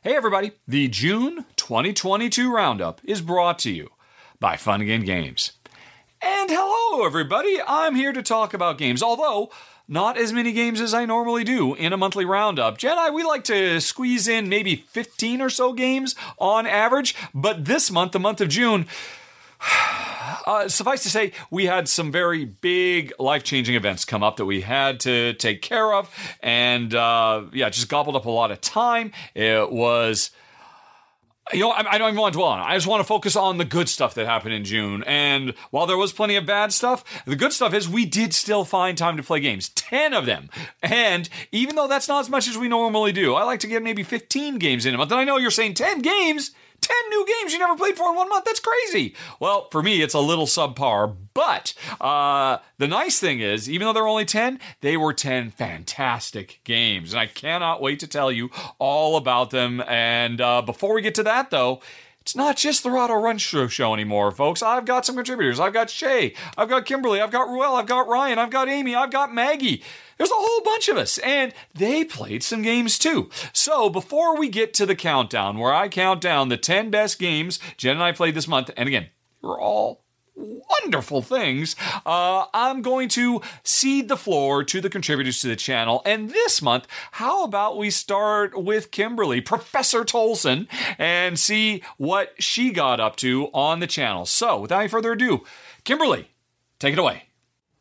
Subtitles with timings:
[0.00, 0.52] Hey, everybody.
[0.68, 3.90] The June 2022 Roundup is brought to you
[4.38, 5.54] by Fun Again Games.
[6.22, 7.58] And hello, everybody.
[7.66, 9.50] I'm here to talk about games, although
[9.88, 12.78] not as many games as I normally do in a monthly roundup.
[12.78, 17.90] Jedi, we like to squeeze in maybe 15 or so games on average, but this
[17.90, 18.86] month, the month of June,
[20.46, 24.46] uh, suffice to say, we had some very big life changing events come up that
[24.46, 26.10] we had to take care of.
[26.40, 29.12] And uh, yeah, just gobbled up a lot of time.
[29.34, 30.30] It was.
[31.50, 32.64] You know, I, I don't even want to dwell on it.
[32.64, 35.02] I just want to focus on the good stuff that happened in June.
[35.04, 38.66] And while there was plenty of bad stuff, the good stuff is we did still
[38.66, 39.70] find time to play games.
[39.70, 40.50] 10 of them.
[40.82, 43.82] And even though that's not as much as we normally do, I like to get
[43.82, 45.10] maybe 15 games in a month.
[45.10, 46.50] And I know you're saying 10 games?
[46.80, 48.44] 10 new games you never played for in one month.
[48.44, 49.14] That's crazy.
[49.40, 51.14] Well, for me, it's a little subpar.
[51.34, 55.50] But uh, the nice thing is, even though there are only 10, they were 10
[55.50, 57.12] fantastic games.
[57.12, 59.82] And I cannot wait to tell you all about them.
[59.86, 61.80] And uh, before we get to that, though,
[62.28, 64.62] it's not just the Rahdo Run show anymore, folks.
[64.62, 65.58] I've got some contributors.
[65.58, 68.94] I've got Shay, I've got Kimberly, I've got Ruel, I've got Ryan, I've got Amy,
[68.94, 69.82] I've got Maggie.
[70.18, 73.30] There's a whole bunch of us, and they played some games too.
[73.52, 77.60] So before we get to the countdown, where I count down the 10 best games
[77.76, 79.08] Jen and I played this month, and again,
[79.40, 80.02] we're all
[80.34, 81.74] wonderful things,
[82.06, 86.02] uh, I'm going to cede the floor to the contributors to the channel.
[86.04, 92.70] And this month, how about we start with Kimberly, Professor Tolson, and see what she
[92.70, 94.26] got up to on the channel.
[94.26, 95.44] So, without any further ado,
[95.84, 96.30] Kimberly,
[96.78, 97.24] take it away.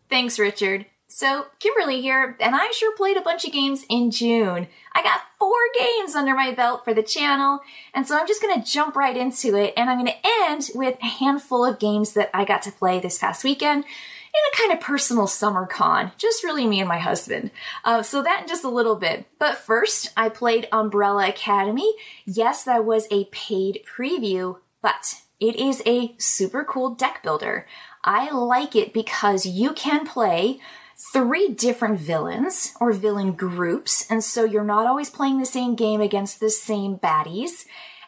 [0.10, 0.86] Thanks, Richard.
[1.18, 4.68] So, Kimberly here, and I sure played a bunch of games in June.
[4.94, 7.62] I got four games under my belt for the channel,
[7.92, 11.08] and so I'm just gonna jump right into it, and I'm gonna end with a
[11.08, 14.80] handful of games that I got to play this past weekend in a kind of
[14.80, 17.50] personal summer con, just really me and my husband.
[17.84, 19.26] Uh, so that in just a little bit.
[19.40, 21.96] But first, I played Umbrella Academy.
[22.26, 27.66] Yes, that was a paid preview, but it is a super cool deck builder.
[28.04, 30.60] I like it because you can play
[30.98, 36.02] three different villains or villain groups, and so you're not always playing the same game
[36.02, 37.66] against the same baddies.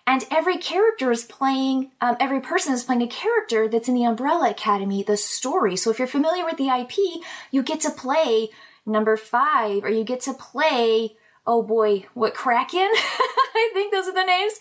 [0.08, 4.06] And every character is playing, um, every person is playing a character that's in the
[4.06, 5.76] Umbrella Academy, the story.
[5.76, 8.50] So if you're familiar with the IP, you get to play
[8.88, 12.80] number five, or you get to play oh boy, what Kraken?
[13.60, 14.54] I think those are the names.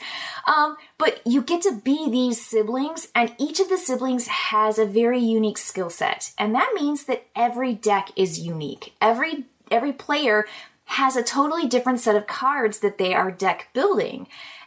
[0.47, 4.87] Um, but you get to be these siblings, and each of the siblings has a
[4.87, 8.95] very unique skill set, and that means that every deck is unique.
[9.01, 10.47] Every every player
[10.87, 14.27] has a totally different set of cards that they are deck building.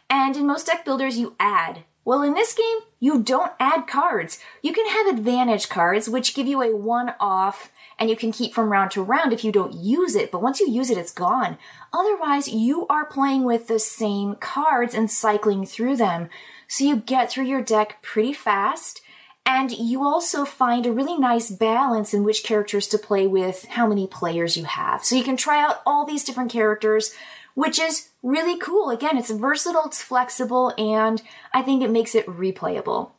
[0.10, 1.84] And in most deck builders, you add.
[2.06, 4.40] Well, in this game, you don't add cards.
[4.62, 8.52] You can have advantage cards, which give you a one off and you can keep
[8.52, 10.32] from round to round if you don't use it.
[10.32, 11.60] But once you use it, it's gone.
[11.94, 16.28] Otherwise, you are playing with the same cards and cycling through them.
[16.68, 19.04] So you get through your deck pretty fast.
[19.46, 23.86] And you also find a really nice balance in which characters to play with, how
[23.86, 25.06] many players you have.
[25.06, 27.14] So you can try out all these different characters,
[27.54, 28.90] which is really cool.
[28.90, 31.22] Again, it's versatile, it's flexible, and
[31.54, 33.12] I think it makes it replayable.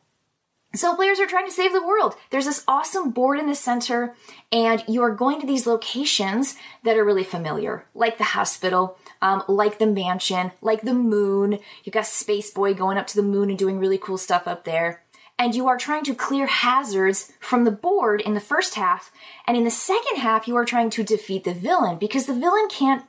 [0.75, 2.15] So players are trying to save the world.
[2.31, 4.15] There's this awesome board in the center,
[4.51, 9.43] and you are going to these locations that are really familiar, like the hospital, um,
[9.47, 11.59] like the mansion, like the moon.
[11.83, 14.63] You've got Space Boy going up to the moon and doing really cool stuff up
[14.63, 15.03] there.
[15.37, 19.11] And you are trying to clear hazards from the board in the first half,
[19.45, 22.67] and in the second half, you are trying to defeat the villain because the villain
[22.67, 23.05] can't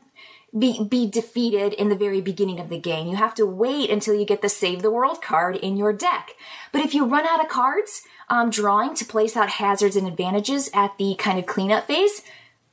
[0.57, 3.07] be, be defeated in the very beginning of the game.
[3.07, 6.33] You have to wait until you get the Save the World card in your deck.
[6.73, 10.71] But if you run out of cards, um, drawing to place out hazards and advantages
[10.73, 12.23] at the kind of cleanup phase,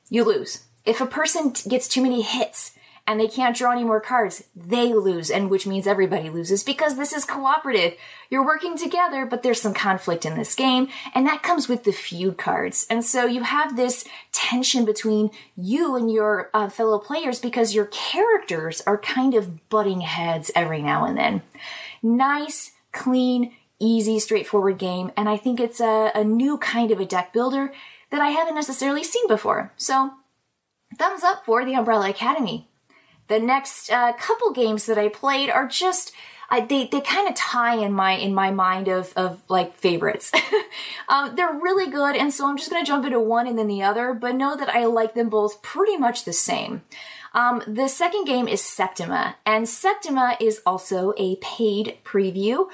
[0.09, 0.63] you lose.
[0.85, 2.71] If a person gets too many hits
[3.11, 6.95] and they can't draw any more cards, they lose, and which means everybody loses because
[6.95, 7.95] this is cooperative.
[8.29, 11.91] You're working together, but there's some conflict in this game, and that comes with the
[11.91, 12.87] feud cards.
[12.89, 17.87] And so you have this tension between you and your uh, fellow players because your
[17.87, 21.41] characters are kind of butting heads every now and then.
[22.01, 27.05] Nice, clean, easy, straightforward game, and I think it's a, a new kind of a
[27.05, 27.73] deck builder
[28.09, 29.73] that I haven't necessarily seen before.
[29.75, 30.11] So,
[30.97, 32.69] thumbs up for the Umbrella Academy.
[33.31, 36.11] The next uh, couple games that I played are just
[36.49, 40.33] I, they they kind of tie in my in my mind of of like favorites.
[41.09, 43.83] um, they're really good, and so I'm just gonna jump into one and then the
[43.83, 46.81] other, but know that I like them both pretty much the same.
[47.33, 52.69] Um, the second game is Septima, and Septima is also a paid preview,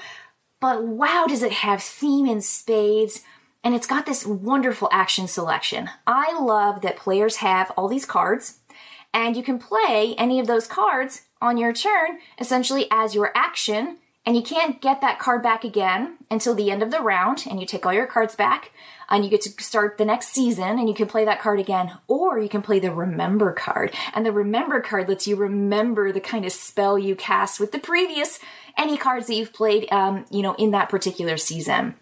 [0.60, 3.22] but wow, does it have theme in spades!
[3.62, 5.90] And it's got this wonderful action selection.
[6.04, 8.58] I love that players have all these cards,
[9.12, 13.98] and you can play any of those cards on your turn essentially as your action.
[14.26, 17.60] And you can't get that card back again until the end of the round and
[17.60, 18.72] you take all your cards back
[19.08, 21.92] and you get to start the next season and you can play that card again.
[22.08, 23.94] Or you can play the remember card.
[24.12, 27.78] And the remember card lets you remember the kind of spell you cast with the
[27.78, 28.38] previous
[28.78, 31.94] any cards that you've played um, you know in that particular season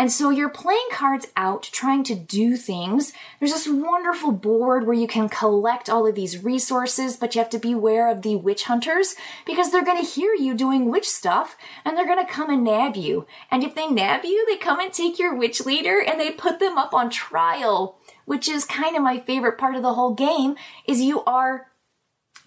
[0.00, 3.12] and so you're playing cards out, trying to do things.
[3.38, 7.50] There's this wonderful board where you can collect all of these resources, but you have
[7.50, 11.54] to beware of the witch hunters because they're going to hear you doing witch stuff
[11.84, 13.26] and they're going to come and nab you.
[13.50, 16.60] And if they nab you, they come and take your witch leader and they put
[16.60, 20.56] them up on trial, which is kind of my favorite part of the whole game
[20.86, 21.69] is you are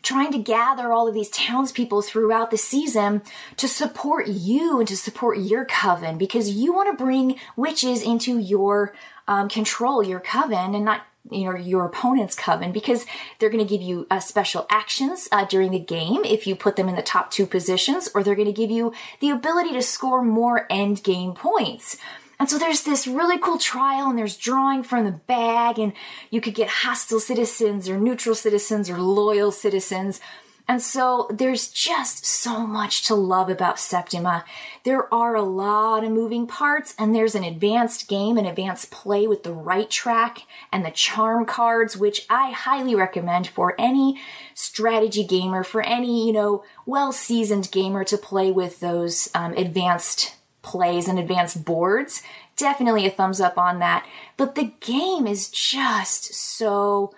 [0.03, 3.21] trying to gather all of these townspeople throughout the season
[3.57, 8.37] to support you and to support your coven because you want to bring witches into
[8.37, 8.93] your
[9.27, 13.05] um, control, your coven, and not you know your opponent's coven because
[13.39, 16.75] they're going to give you uh, special actions uh, during the game if you put
[16.75, 19.81] them in the top two positions or they're going to give you the ability to
[19.81, 21.95] score more end game points
[22.39, 25.93] and so there's this really cool trial and there's drawing from the bag and
[26.29, 30.19] you could get hostile citizens or neutral citizens or loyal citizens.
[30.65, 34.45] And so there's just so much to love about Septima.
[34.85, 39.27] There are a lot of moving parts and there's an advanced game and advanced play
[39.27, 44.21] with the right track and the charm cards, which I highly recommend for any
[44.53, 50.35] strategy gamer, for any, you know, well seasoned gamer to play with those um, advanced
[50.63, 52.23] plays and advanced boards.
[52.55, 54.07] Definitely a thumbs up on that.
[54.37, 57.13] But the game is just so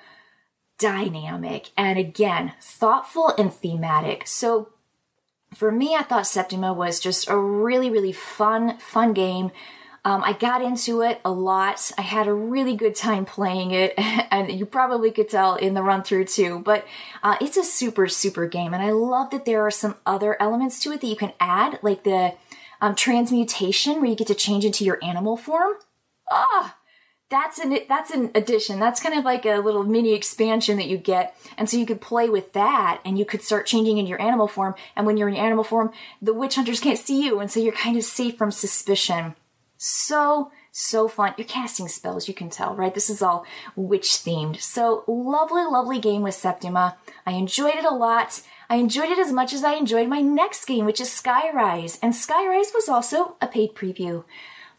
[0.78, 4.28] dynamic and again, thoughtful and thematic.
[4.28, 4.70] So
[5.54, 9.52] for me, I thought Septima was just a really, really fun, fun game.
[10.04, 11.92] Um, I got into it a lot.
[11.98, 15.82] I had a really good time playing it, and you probably could tell in the
[15.82, 16.60] run through too.
[16.60, 16.86] But
[17.24, 20.80] uh, it's a super, super game, and I love that there are some other elements
[20.82, 22.36] to it that you can add, like the
[22.82, 25.74] um, transmutation where you get to change into your animal form.
[26.30, 26.78] Ah,
[27.30, 28.80] that's an that's an addition.
[28.80, 32.02] That's kind of like a little mini expansion that you get, and so you could
[32.02, 34.76] play with that, and you could start changing in your animal form.
[34.96, 35.92] And when you're in animal form,
[36.22, 39.36] the witch hunters can't see you, and so you're kind of safe from suspicion.
[39.78, 41.34] So so fun.
[41.38, 42.94] You're casting spells, you can tell, right?
[42.94, 43.46] This is all
[43.78, 44.60] witch themed.
[44.60, 46.98] So lovely, lovely game with Septima.
[47.26, 48.42] I enjoyed it a lot.
[48.70, 52.14] I enjoyed it as much as I enjoyed my next game, which is Skyrise, and
[52.14, 54.24] Skyrise was also a paid preview.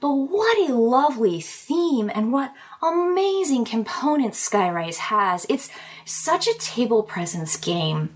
[0.00, 2.52] But what a lovely theme and what
[2.82, 5.46] amazing components Skyrise has.
[5.48, 5.70] It's
[6.04, 8.10] such a table presence game.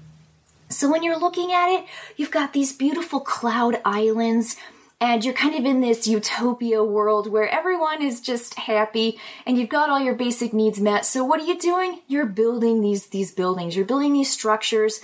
[0.68, 1.86] So when you're looking at it,
[2.16, 4.56] you've got these beautiful cloud islands
[5.00, 9.70] and you're kind of in this utopia world where everyone is just happy and you've
[9.70, 11.06] got all your basic needs met.
[11.06, 12.02] So what are you doing?
[12.06, 13.74] You're building these, these buildings.
[13.74, 15.00] You're building these structures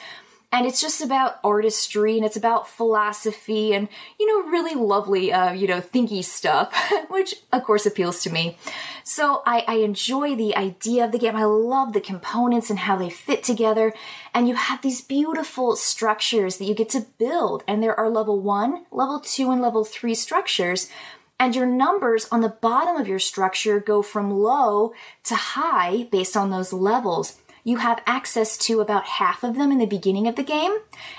[0.52, 3.88] and it's just about artistry and it's about philosophy and
[4.18, 6.72] you know really lovely uh, you know thinky stuff
[7.08, 8.56] which of course appeals to me.
[9.04, 11.36] So I, I enjoy the idea of the game.
[11.36, 13.92] I love the components and how they fit together.
[14.34, 18.40] And you have these beautiful structures that you get to build and there are level
[18.40, 20.90] one level two and level three structures.
[21.38, 26.34] And your numbers on the bottom of your structure go from low to high based
[26.34, 30.36] on those levels you have access to about half of them in the beginning of
[30.36, 30.70] the game.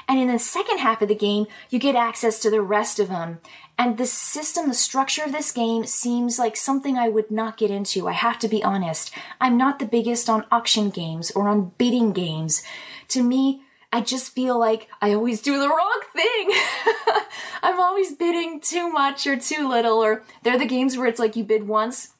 [0.07, 3.09] And in the second half of the game, you get access to the rest of
[3.09, 3.39] them.
[3.77, 7.69] And the system, the structure of this game seems like something I would not get
[7.69, 8.07] into.
[8.07, 9.11] I have to be honest.
[9.41, 12.63] I'm not the biggest on auction games or on bidding games.
[13.09, 16.51] To me, I just feel like I always do the wrong thing.
[17.61, 21.35] I'm always bidding too much or too little, or they're the games where it's like
[21.35, 22.13] you bid once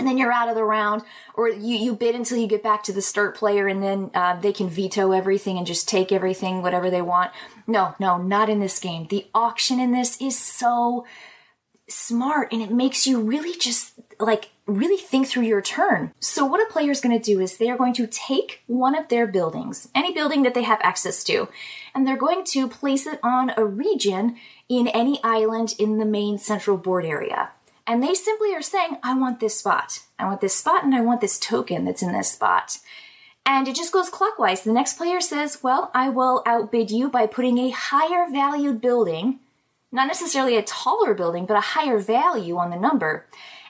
[0.00, 1.02] and then you're out of the round,
[1.34, 4.40] or you, you bid until you get back to the start player and then uh,
[4.40, 7.32] they can veto everything and just take everything, whatever they want.
[7.66, 9.06] No, no, not in this game.
[9.08, 11.04] The auction in this is so
[11.86, 16.12] smart and it makes you really just like really think through your turn.
[16.18, 18.96] So what a player is going to do is they are going to take one
[18.96, 21.48] of their buildings, any building that they have access to,
[21.94, 24.36] and they're going to place it on a region
[24.68, 27.50] in any island in the main central board area.
[27.90, 30.04] And they simply are saying, I want this spot.
[30.16, 32.78] I want this spot and I want this token that's in this spot.
[33.44, 34.62] And it just goes clockwise.
[34.62, 39.40] The next player says, well, I will outbid you by putting a higher valued building,
[39.90, 43.26] not necessarily a taller building, but a higher value on the number.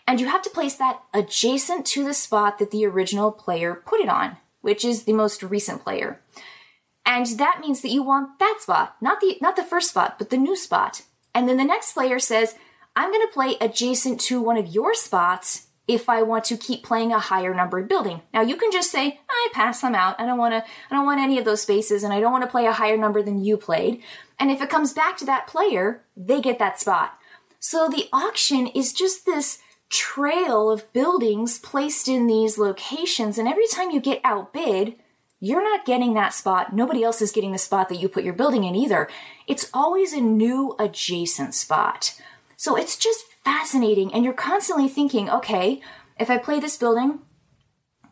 [0.07, 4.01] And you have to place that adjacent to the spot that the original player put
[4.01, 6.21] it on, which is the most recent player.
[7.07, 10.29] And that means that you want that spot, not the, not the first spot, but
[10.29, 11.05] the new spot.
[11.35, 12.57] And then the next player says,
[13.01, 16.85] I'm going to play adjacent to one of your spots if I want to keep
[16.85, 18.21] playing a higher numbered building.
[18.35, 20.21] Now you can just say, I pass them out.
[20.21, 22.45] I don't want to, I don't want any of those spaces and I don't want
[22.45, 24.03] to play a higher number than you played.
[24.39, 27.15] And if it comes back to that player, they get that spot.
[27.59, 33.39] So the auction is just this trail of buildings placed in these locations.
[33.39, 34.97] And every time you get outbid,
[35.41, 36.75] you're not getting that spot.
[36.75, 39.09] Nobody else is getting the spot that you put your building in either.
[39.47, 42.21] It's always a new adjacent spot.
[42.61, 44.13] So it's just fascinating.
[44.13, 45.81] And you're constantly thinking, okay,
[46.19, 47.21] if I play this building,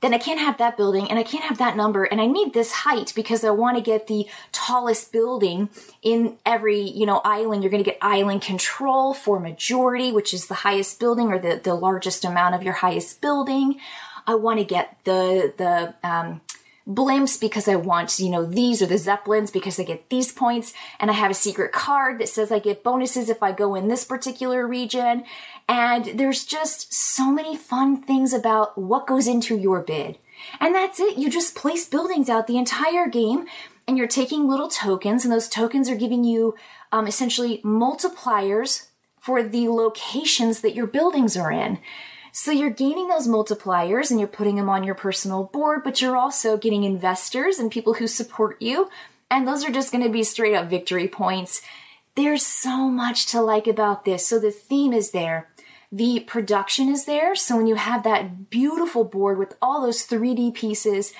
[0.00, 2.54] then I can't have that building and I can't have that number and I need
[2.54, 5.68] this height because I want to get the tallest building
[6.00, 7.62] in every, you know, island.
[7.62, 11.60] You're going to get island control for majority, which is the highest building or the,
[11.62, 13.78] the largest amount of your highest building.
[14.26, 16.40] I want to get the, the, um,
[16.88, 20.72] blimps because I want, you know, these or the zeppelins because I get these points.
[20.98, 23.88] And I have a secret card that says I get bonuses if I go in
[23.88, 25.24] this particular region.
[25.68, 30.18] And there's just so many fun things about what goes into your bid.
[30.60, 31.18] And that's it.
[31.18, 33.46] You just place buildings out the entire game
[33.86, 36.54] and you're taking little tokens and those tokens are giving you
[36.92, 38.86] um, essentially multipliers
[39.18, 41.78] for the locations that your buildings are in.
[42.40, 46.16] So you're gaining those multipliers and you're putting them on your personal board, but you're
[46.16, 48.88] also getting investors and people who support you.
[49.28, 51.62] And those are just going to be straight up victory points.
[52.14, 54.24] There's so much to like about this.
[54.24, 55.48] So the theme is there.
[55.90, 57.34] The production is there.
[57.34, 61.12] So when you have that beautiful board with all those 3D pieces,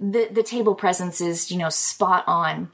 [0.00, 2.70] the, the table presence is, you know, spot on.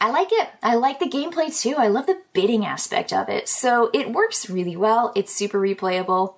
[0.00, 0.48] I like it.
[0.62, 1.74] I like the gameplay too.
[1.76, 3.48] I love the bidding aspect of it.
[3.48, 5.12] So it works really well.
[5.16, 6.36] It's super replayable.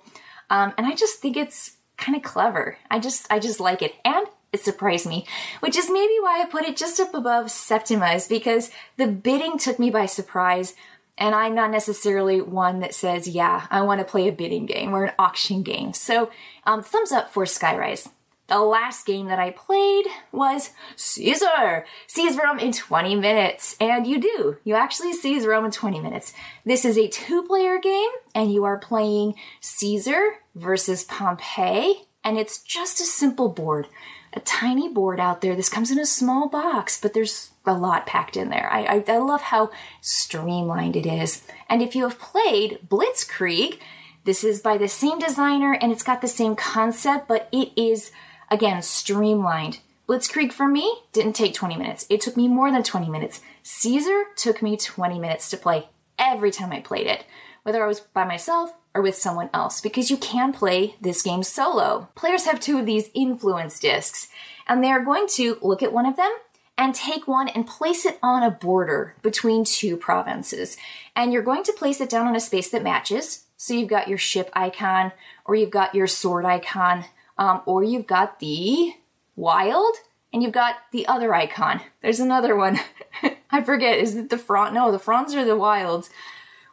[0.53, 2.77] Um, and I just think it's kind of clever.
[2.91, 3.95] I just, I just like it.
[4.05, 5.25] And it surprised me,
[5.61, 9.79] which is maybe why I put it just up above Septima's because the bidding took
[9.79, 10.75] me by surprise.
[11.17, 14.93] And I'm not necessarily one that says, yeah, I want to play a bidding game
[14.93, 15.93] or an auction game.
[15.93, 16.29] So,
[16.67, 18.09] um, thumbs up for Skyrise.
[18.47, 21.85] The last game that I played was Caesar.
[22.07, 23.77] Seize Rome in 20 minutes.
[23.79, 24.57] And you do.
[24.63, 26.33] You actually seize Rome in 20 minutes.
[26.65, 32.07] This is a two player game and you are playing Caesar versus Pompey.
[32.23, 33.87] And it's just a simple board.
[34.33, 35.55] A tiny board out there.
[35.55, 38.67] This comes in a small box, but there's a lot packed in there.
[38.71, 39.71] I, I, I love how
[40.01, 41.43] streamlined it is.
[41.69, 43.79] And if you have played Blitzkrieg,
[44.25, 48.11] this is by the same designer and it's got the same concept, but it is
[48.53, 49.79] Again, streamlined.
[50.07, 52.05] Blitzkrieg for me didn't take 20 minutes.
[52.07, 53.41] It took me more than 20 minutes.
[53.63, 57.25] Caesar took me 20 minutes to play every time I played it,
[57.63, 61.41] whether I was by myself or with someone else, because you can play this game
[61.41, 62.09] solo.
[62.13, 64.29] Players have two of these influence discs,
[64.67, 66.31] and they are going to look at one of them
[66.77, 70.77] and take one and place it on a border between two provinces.
[71.15, 73.45] And you're going to place it down on a space that matches.
[73.57, 75.11] So you've got your ship icon
[75.43, 77.05] or you've got your sword icon
[77.43, 78.93] um, or you've got the
[79.35, 79.95] wild
[80.31, 81.81] and you've got the other icon.
[82.01, 82.79] There's another one.
[83.51, 83.99] I forget.
[83.99, 84.73] Is it the front?
[84.73, 86.09] No, the fronds are the wilds.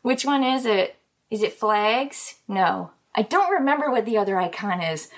[0.02, 0.96] Which one is it?
[1.28, 2.36] Is it flags?
[2.46, 2.92] No.
[3.16, 5.08] I don't remember what the other icon is.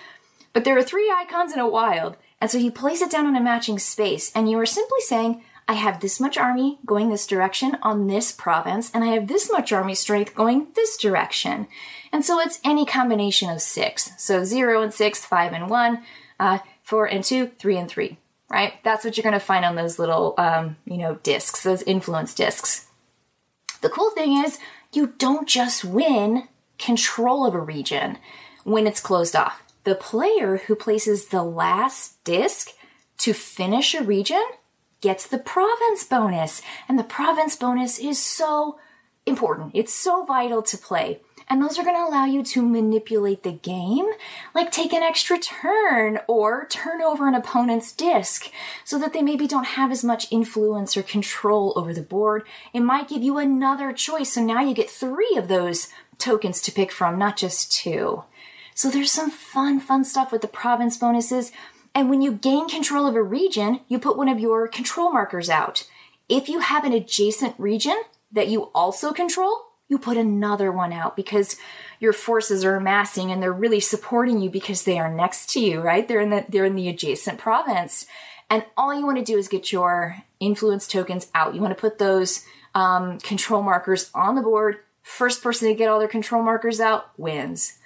[0.54, 2.16] But there are three icons in a wild.
[2.40, 5.44] And so you place it down on a matching space and you are simply saying,
[5.68, 9.50] I have this much army going this direction on this province, and I have this
[9.50, 11.68] much army strength going this direction.
[12.12, 14.10] And so it's any combination of six.
[14.18, 16.02] So zero and six, five and one,
[16.38, 18.18] uh, four and two, three and three,
[18.50, 18.74] right?
[18.82, 22.34] That's what you're going to find on those little, um, you know, discs, those influence
[22.34, 22.88] discs.
[23.80, 24.58] The cool thing is
[24.92, 28.18] you don't just win control of a region
[28.64, 29.62] when it's closed off.
[29.84, 32.70] The player who places the last disc
[33.18, 34.42] to finish a region
[35.02, 36.62] gets the province bonus.
[36.88, 38.78] And the province bonus is so
[39.26, 39.72] important.
[39.74, 41.20] It's so vital to play.
[41.48, 44.06] And those are going to allow you to manipulate the game,
[44.54, 48.50] like take an extra turn or turn over an opponent's disc
[48.84, 52.44] so that they maybe don't have as much influence or control over the board.
[52.72, 54.32] It might give you another choice.
[54.32, 58.24] So now you get three of those tokens to pick from, not just two.
[58.74, 61.52] So there's some fun, fun stuff with the province bonuses.
[61.94, 65.50] And when you gain control of a region, you put one of your control markers
[65.50, 65.86] out.
[66.28, 71.16] If you have an adjacent region that you also control, you put another one out
[71.16, 71.56] because
[72.00, 75.80] your forces are amassing and they're really supporting you because they are next to you,
[75.80, 76.08] right?
[76.08, 78.06] They're in the they're in the adjacent province.
[78.48, 81.54] And all you want to do is get your influence tokens out.
[81.54, 82.44] You want to put those
[82.74, 84.78] um, control markers on the board.
[85.02, 87.78] First person to get all their control markers out wins.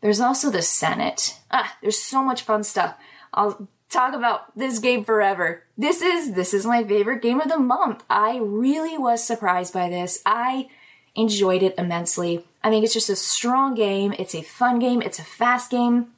[0.00, 1.38] There's also the Senate.
[1.50, 2.94] Ah, there's so much fun stuff.
[3.32, 5.62] I'll talk about this game forever.
[5.76, 8.04] This is this is my favorite game of the month.
[8.08, 10.20] I really was surprised by this.
[10.26, 10.68] I
[11.14, 12.44] enjoyed it immensely.
[12.62, 14.14] I think it's just a strong game.
[14.18, 15.02] It's a fun game.
[15.02, 16.08] It's a fast game.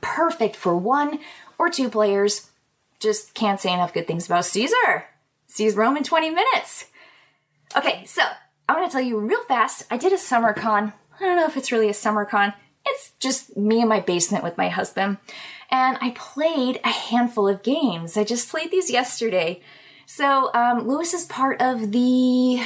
[0.00, 1.20] Perfect for one
[1.58, 2.50] or two players.
[2.98, 5.06] Just can't say enough good things about Caesar.
[5.46, 6.86] Seize Rome in 20 minutes.
[7.76, 8.22] Okay, so
[8.68, 9.84] I'm gonna tell you real fast.
[9.90, 10.92] I did a summer con.
[11.18, 12.52] I don't know if it's really a summer con.
[12.90, 15.18] It's just me in my basement with my husband.
[15.70, 18.16] And I played a handful of games.
[18.16, 19.60] I just played these yesterday.
[20.06, 22.60] So, um, Lewis is part of the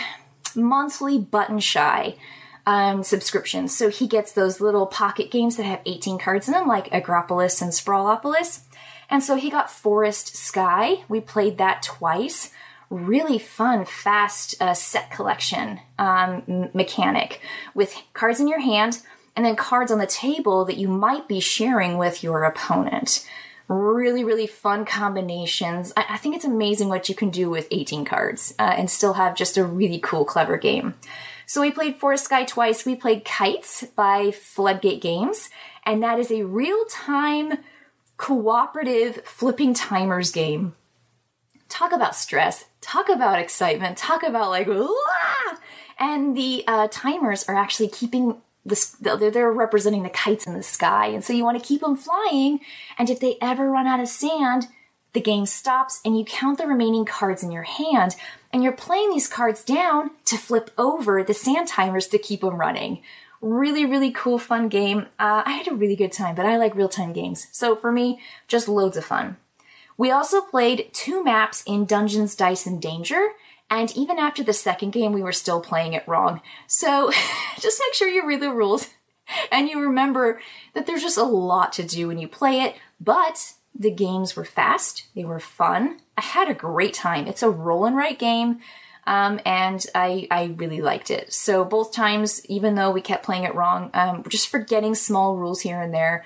[0.57, 2.17] monthly Button Shy
[2.67, 3.69] um, subscription.
[3.69, 7.61] So he gets those little pocket games that have 18 cards in them, like Agropolis
[7.61, 8.61] and Sprawlopolis.
[9.11, 11.05] And so he got Forest Sky.
[11.09, 12.51] We played that twice.
[12.91, 17.41] Really fun, fast uh, set collection um, mechanic
[17.75, 19.01] with cards in your hand
[19.37, 23.27] and then cards on the table that you might be sharing with your opponent.
[23.67, 25.93] Really, really fun combinations.
[25.97, 29.15] I, I think it's amazing what you can do with 18 cards uh, and still
[29.15, 30.95] have just a really cool, clever game.
[31.47, 32.87] So we played Forest Sky twice.
[32.87, 35.51] We played Kites by Floodgate Games,
[35.85, 37.59] and that is a real time
[38.17, 40.75] cooperative flipping timers game.
[41.69, 45.57] Talk about stress, talk about excitement, talk about like, Wah!
[45.99, 51.07] and the uh, timers are actually keeping this, they're representing the kites in the sky.
[51.07, 52.61] And so you want to keep them flying.
[52.99, 54.69] And if they ever run out of sand,
[55.13, 58.17] the game stops and you count the remaining cards in your hand.
[58.53, 62.57] And you're playing these cards down to flip over the sand timers to keep them
[62.57, 63.03] running.
[63.41, 65.07] Really, really cool, fun game.
[65.19, 67.47] Uh, I had a really good time, but I like real time games.
[67.53, 69.37] So for me, just loads of fun.
[69.97, 73.33] We also played two maps in Dungeons, Dice, and Danger.
[73.71, 76.41] And even after the second game, we were still playing it wrong.
[76.67, 77.11] So
[77.61, 78.89] just make sure you read the rules
[79.53, 80.41] and you remember
[80.75, 84.45] that there's just a lot to do when you play it, but the games were
[84.45, 85.99] fast, they were fun.
[86.17, 87.27] I had a great time.
[87.27, 88.61] It's a roll and write game.
[89.07, 91.33] Um, and I, I really liked it.
[91.33, 95.61] So both times, even though we kept playing it wrong, um, just forgetting small rules
[95.61, 96.25] here and there,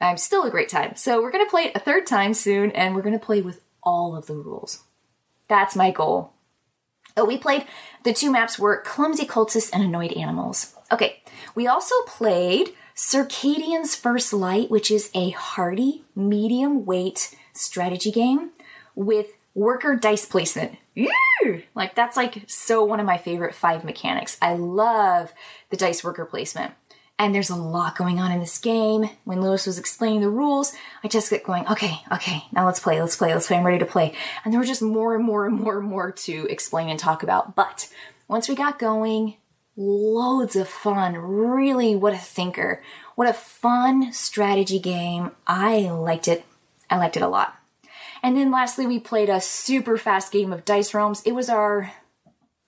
[0.00, 0.96] I'm still a great time.
[0.96, 4.16] So we're gonna play it a third time soon, and we're gonna play with all
[4.16, 4.84] of the rules.
[5.48, 6.32] That's my goal.
[7.16, 7.66] Oh, we played
[8.04, 10.74] the two maps were Clumsy Cultists and Annoyed Animals.
[10.92, 11.22] Okay,
[11.54, 18.50] we also played Circadian's First Light, which is a hardy, medium weight strategy game
[18.94, 20.76] with worker dice placement.
[21.74, 24.36] Like that's like so one of my favorite five mechanics.
[24.42, 25.32] I love
[25.70, 26.74] the dice worker placement
[27.20, 29.10] and there's a lot going on in this game.
[29.24, 30.72] When Lewis was explaining the rules,
[31.04, 33.78] I just kept going, okay, okay, now let's play, let's play, let's play, I'm ready
[33.78, 34.14] to play.
[34.42, 37.22] And there were just more and more and more and more to explain and talk
[37.22, 37.54] about.
[37.54, 37.92] But
[38.26, 39.36] once we got going,
[39.76, 41.14] loads of fun.
[41.14, 42.82] Really, what a thinker.
[43.16, 45.32] What a fun strategy game.
[45.46, 46.46] I liked it.
[46.88, 47.54] I liked it a lot.
[48.22, 51.22] And then lastly, we played a super fast game of Dice Realms.
[51.26, 51.92] It was our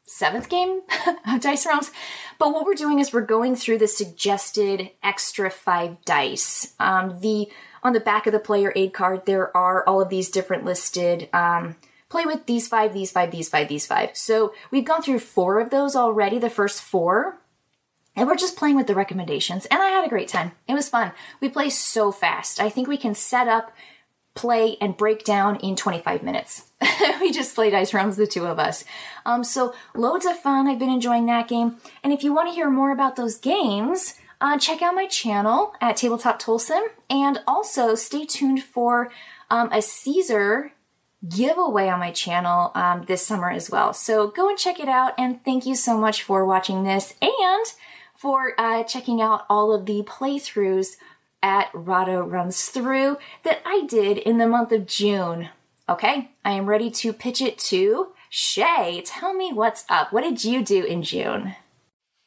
[0.04, 0.80] seventh game
[1.28, 1.90] of Dice Realms.
[2.38, 6.74] But what we're doing is we're going through the suggested extra five dice.
[6.78, 7.48] Um, the
[7.82, 11.28] on the back of the player aid card, there are all of these different listed.
[11.32, 11.76] Um,
[12.08, 14.16] play with these five, these five, these five, these five.
[14.16, 16.38] So we've gone through four of those already.
[16.38, 17.38] The first four.
[18.14, 20.52] And we're just playing with the recommendations, and I had a great time.
[20.68, 21.12] It was fun.
[21.40, 22.60] We play so fast.
[22.60, 23.72] I think we can set up
[24.34, 26.70] play and break down in 25 minutes.
[27.20, 28.84] we just played Dice Realms, the two of us.
[29.26, 30.66] Um, so loads of fun.
[30.66, 31.76] I've been enjoying that game.
[32.02, 35.74] And if you want to hear more about those games, uh, check out my channel
[35.80, 39.12] at Tabletop Tolson, and also stay tuned for
[39.50, 40.72] um, a Caesar
[41.28, 43.92] giveaway on my channel um, this summer as well.
[43.92, 45.14] So go and check it out.
[45.16, 47.66] And thank you so much for watching this and
[48.16, 50.96] for uh, checking out all of the playthroughs
[51.42, 55.48] at Rahdo Runs Through that I did in the month of June.
[55.88, 59.02] Okay, I am ready to pitch it to Shay.
[59.04, 60.12] Tell me what's up.
[60.12, 61.54] What did you do in June?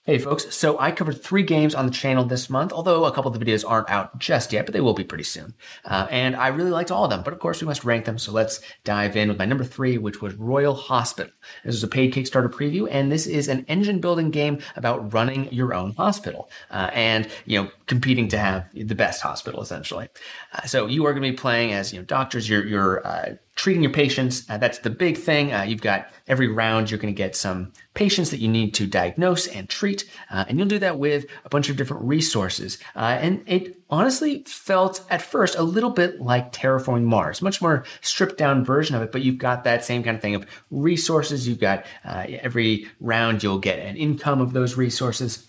[0.07, 3.33] Hey folks, so I covered three games on the channel this month, although a couple
[3.33, 5.55] of the videos aren't out just yet, but they will be pretty soon.
[5.83, 8.19] Uh, and I really liked all of them, but of course we must rank them,
[8.19, 11.33] so let's dive in with my number three, which was Royal Hospital.
[11.63, 15.51] This is a paid Kickstarter preview, and this is an engine building game about running
[15.51, 20.07] your own hospital, uh, and, you know, competing to have the best hospital, essentially.
[20.53, 23.37] Uh, so you are going to be playing as, you know, doctors, you're, you're, uh,
[23.55, 24.45] treating your patients.
[24.49, 25.53] Uh, that's the big thing.
[25.53, 28.85] Uh, you've got every round, you're going to get some patients that you need to
[28.85, 30.09] diagnose and treat.
[30.29, 32.77] Uh, and you'll do that with a bunch of different resources.
[32.95, 37.85] Uh, and it honestly felt at first a little bit like Terraforming Mars, much more
[38.01, 39.11] stripped down version of it.
[39.11, 41.47] But you've got that same kind of thing of resources.
[41.47, 45.47] You've got uh, every round, you'll get an income of those resources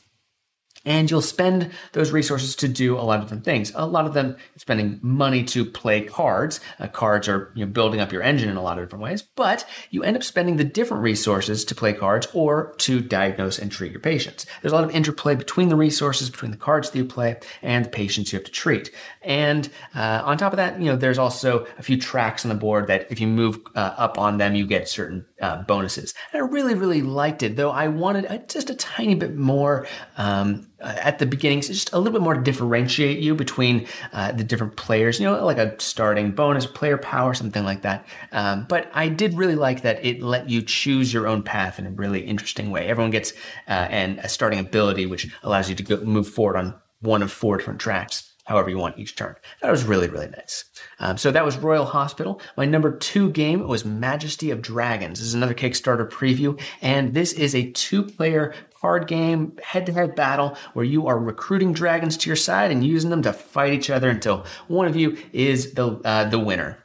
[0.87, 3.73] and you'll spend those resources to do a lot of different things.
[3.75, 6.61] A lot of them spending money to play cards.
[6.79, 9.23] Uh, cards are you know, building up your engine in a lot of different ways,
[9.23, 13.71] but you end up spending the different resources to play cards or to diagnose and
[13.71, 14.47] treat your patients.
[14.63, 17.85] There's a lot of interplay between the resources, between the cards that you play and
[17.85, 18.91] the patients you have to treat.
[19.23, 22.55] And uh, on top of that, you know, there's also a few tracks on the
[22.55, 26.15] board that if you move uh, up on them, you get certain uh, bonuses.
[26.33, 29.87] And I really, really liked it, though I wanted uh, just a tiny bit more
[30.17, 33.87] um, uh, at the beginning, so just a little bit more to differentiate you between
[34.13, 38.07] uh, the different players, you know, like a starting bonus, player power, something like that.
[38.33, 41.87] Um, but I did really like that it let you choose your own path in
[41.87, 42.87] a really interesting way.
[42.89, 43.33] Everyone gets
[43.69, 47.31] uh, an, a starting ability, which allows you to go, move forward on one of
[47.31, 49.37] four different tracks however you want each turn.
[49.61, 50.65] That was really, really nice.
[50.99, 52.41] Um, so that was Royal Hospital.
[52.57, 55.19] My number two game was Majesty of Dragons.
[55.19, 60.85] This is another Kickstarter preview, and this is a two-player card game, head-to-head battle where
[60.85, 64.45] you are recruiting dragons to your side and using them to fight each other until
[64.69, 66.79] one of you is the uh, the winner.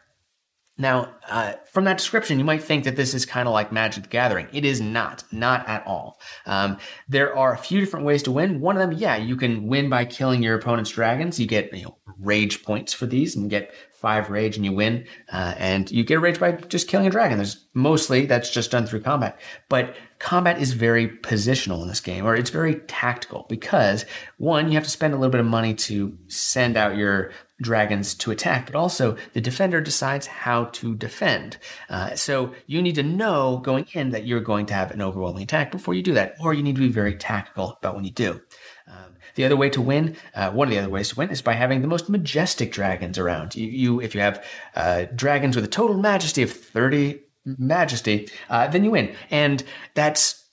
[0.78, 4.04] Now, uh, from that description, you might think that this is kind of like Magic
[4.04, 4.48] the Gathering.
[4.52, 6.20] It is not, not at all.
[6.46, 8.62] Um, there are a few different ways to win.
[8.62, 11.40] One of them, yeah, you can win by killing your opponent's dragons.
[11.40, 15.06] You get you know, rage points for these and get five rage and you win.
[15.32, 17.38] Uh, and you get rage by just killing a dragon.
[17.38, 19.40] There's mostly that's just done through combat.
[19.70, 24.06] But combat is very positional in this game, or it's very tactical because
[24.38, 27.32] one, you have to spend a little bit of money to send out your
[27.62, 31.58] dragons to attack, but also the defender decides how to defend.
[31.90, 35.44] Uh, so you need to know going in that you're going to have an overwhelming
[35.44, 38.12] attack before you do that, or you need to be very tactical about when you
[38.12, 38.42] do.
[38.88, 41.42] Um, the other way to win, uh, one of the other ways to win, is
[41.42, 43.56] by having the most majestic dragons around.
[43.56, 44.44] You, you if you have
[44.76, 50.44] uh, dragons with a total majesty of thirty majesty, uh, then you win, and that's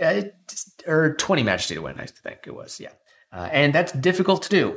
[0.00, 0.22] uh,
[0.86, 1.98] or twenty majesty to win.
[1.98, 2.92] I think it was, yeah,
[3.32, 4.76] uh, and that's difficult to do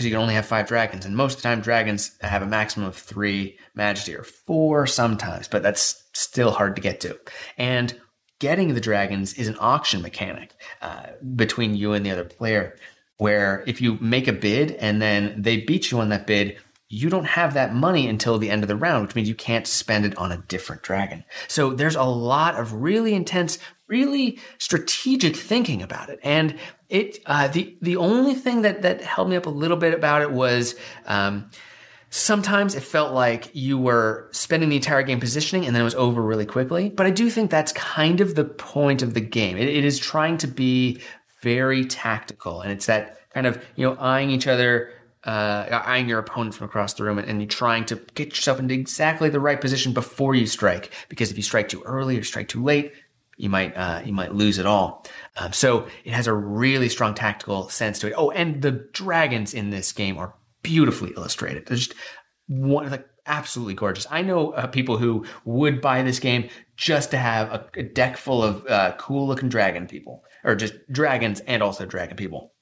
[0.00, 2.46] because you can only have five dragons, and most of the time dragons have a
[2.46, 7.20] maximum of three majesty or four sometimes, but that's still hard to get to.
[7.58, 7.94] And
[8.38, 12.78] getting the dragons is an auction mechanic uh, between you and the other player,
[13.18, 16.56] where if you make a bid and then they beat you on that bid,
[16.88, 19.66] you don't have that money until the end of the round, which means you can't
[19.66, 21.24] spend it on a different dragon.
[21.46, 26.20] So there's a lot of really intense, really strategic thinking about it.
[26.22, 26.58] And
[26.90, 30.22] it, uh, the, the only thing that, that held me up a little bit about
[30.22, 30.74] it was,
[31.06, 31.50] um,
[32.10, 35.94] sometimes it felt like you were spending the entire game positioning and then it was
[35.94, 36.90] over really quickly.
[36.90, 39.56] But I do think that's kind of the point of the game.
[39.56, 41.00] it, it is trying to be
[41.40, 44.92] very tactical and it's that kind of, you know, eyeing each other
[45.24, 48.58] uh, eyeing your opponent from across the room and, and, you're trying to get yourself
[48.58, 50.90] into exactly the right position before you strike.
[51.10, 52.94] Because if you strike too early or strike too late,
[53.36, 55.06] you might uh, you might lose it all.
[55.36, 58.14] Um, so it has a really strong tactical sense to it.
[58.16, 61.66] Oh, and the dragons in this game are beautifully illustrated.
[61.66, 61.94] They're just
[62.46, 64.06] one like absolutely gorgeous.
[64.10, 68.16] I know uh, people who would buy this game just to have a, a deck
[68.16, 72.52] full of uh, cool looking dragon people, or just dragons and also dragon people.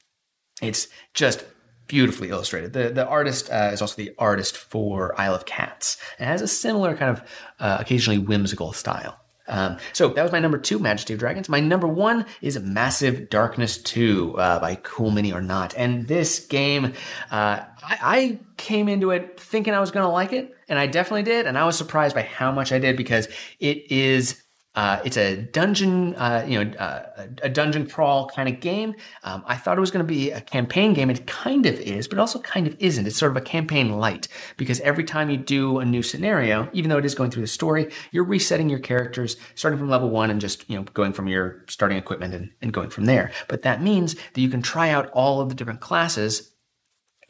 [0.61, 1.45] It's just
[1.87, 2.75] beautifully illustrated.
[2.75, 6.49] The the artist uh, is also the artist for Isle of Cats and has a
[6.49, 7.23] similar kind of
[7.59, 9.19] uh, occasionally whimsical style.
[9.49, 11.49] Um, so that was my number two, Majesty of Dragons.
[11.49, 15.75] My number one is Massive Darkness 2 uh, by Cool Mini or Not.
[15.77, 16.93] And this game,
[17.31, 20.87] uh, I, I came into it thinking I was going to like it, and I
[20.87, 21.47] definitely did.
[21.47, 24.43] And I was surprised by how much I did because it is
[24.79, 28.95] uh, it's a dungeon, uh, you know, uh, a dungeon crawl kind of game.
[29.25, 31.11] Um, I thought it was going to be a campaign game.
[31.11, 33.05] It kind of is, but also kind of isn't.
[33.05, 36.91] It's sort of a campaign light because every time you do a new scenario, even
[36.91, 40.31] though it is going through the story, you're resetting your characters, starting from level one
[40.31, 43.33] and just, you know, going from your starting equipment and, and going from there.
[43.49, 46.53] But that means that you can try out all of the different classes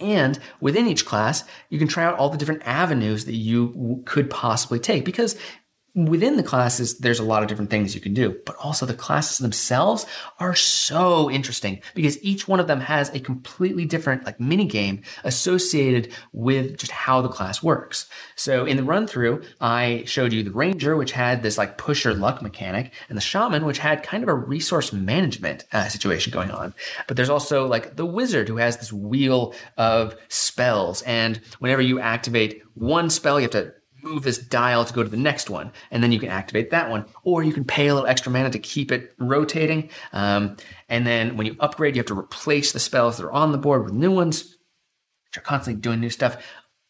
[0.01, 4.31] and within each class, you can try out all the different avenues that you could
[4.31, 5.37] possibly take because
[5.94, 8.94] within the classes, there's a lot of different things you can do, but also the
[8.94, 10.07] classes themselves
[10.38, 15.03] are so interesting because each one of them has a completely different like mini game
[15.24, 18.09] associated with just how the class works.
[18.37, 22.07] So in the run through, I showed you the ranger, which had this like push
[22.07, 26.33] or luck mechanic and the shaman, which had kind of a resource management uh, situation
[26.33, 26.74] going on.
[27.07, 31.03] But there's also like the wizard who has this wheel of spells.
[31.03, 35.09] And whenever you activate one spell, you have to move this dial to go to
[35.09, 37.95] the next one, and then you can activate that one, or you can pay a
[37.95, 39.91] little extra mana to keep it rotating.
[40.13, 40.57] Um,
[40.89, 43.59] and then when you upgrade, you have to replace the spells that are on the
[43.59, 44.57] board with new ones,
[45.27, 46.37] which are constantly doing new stuff.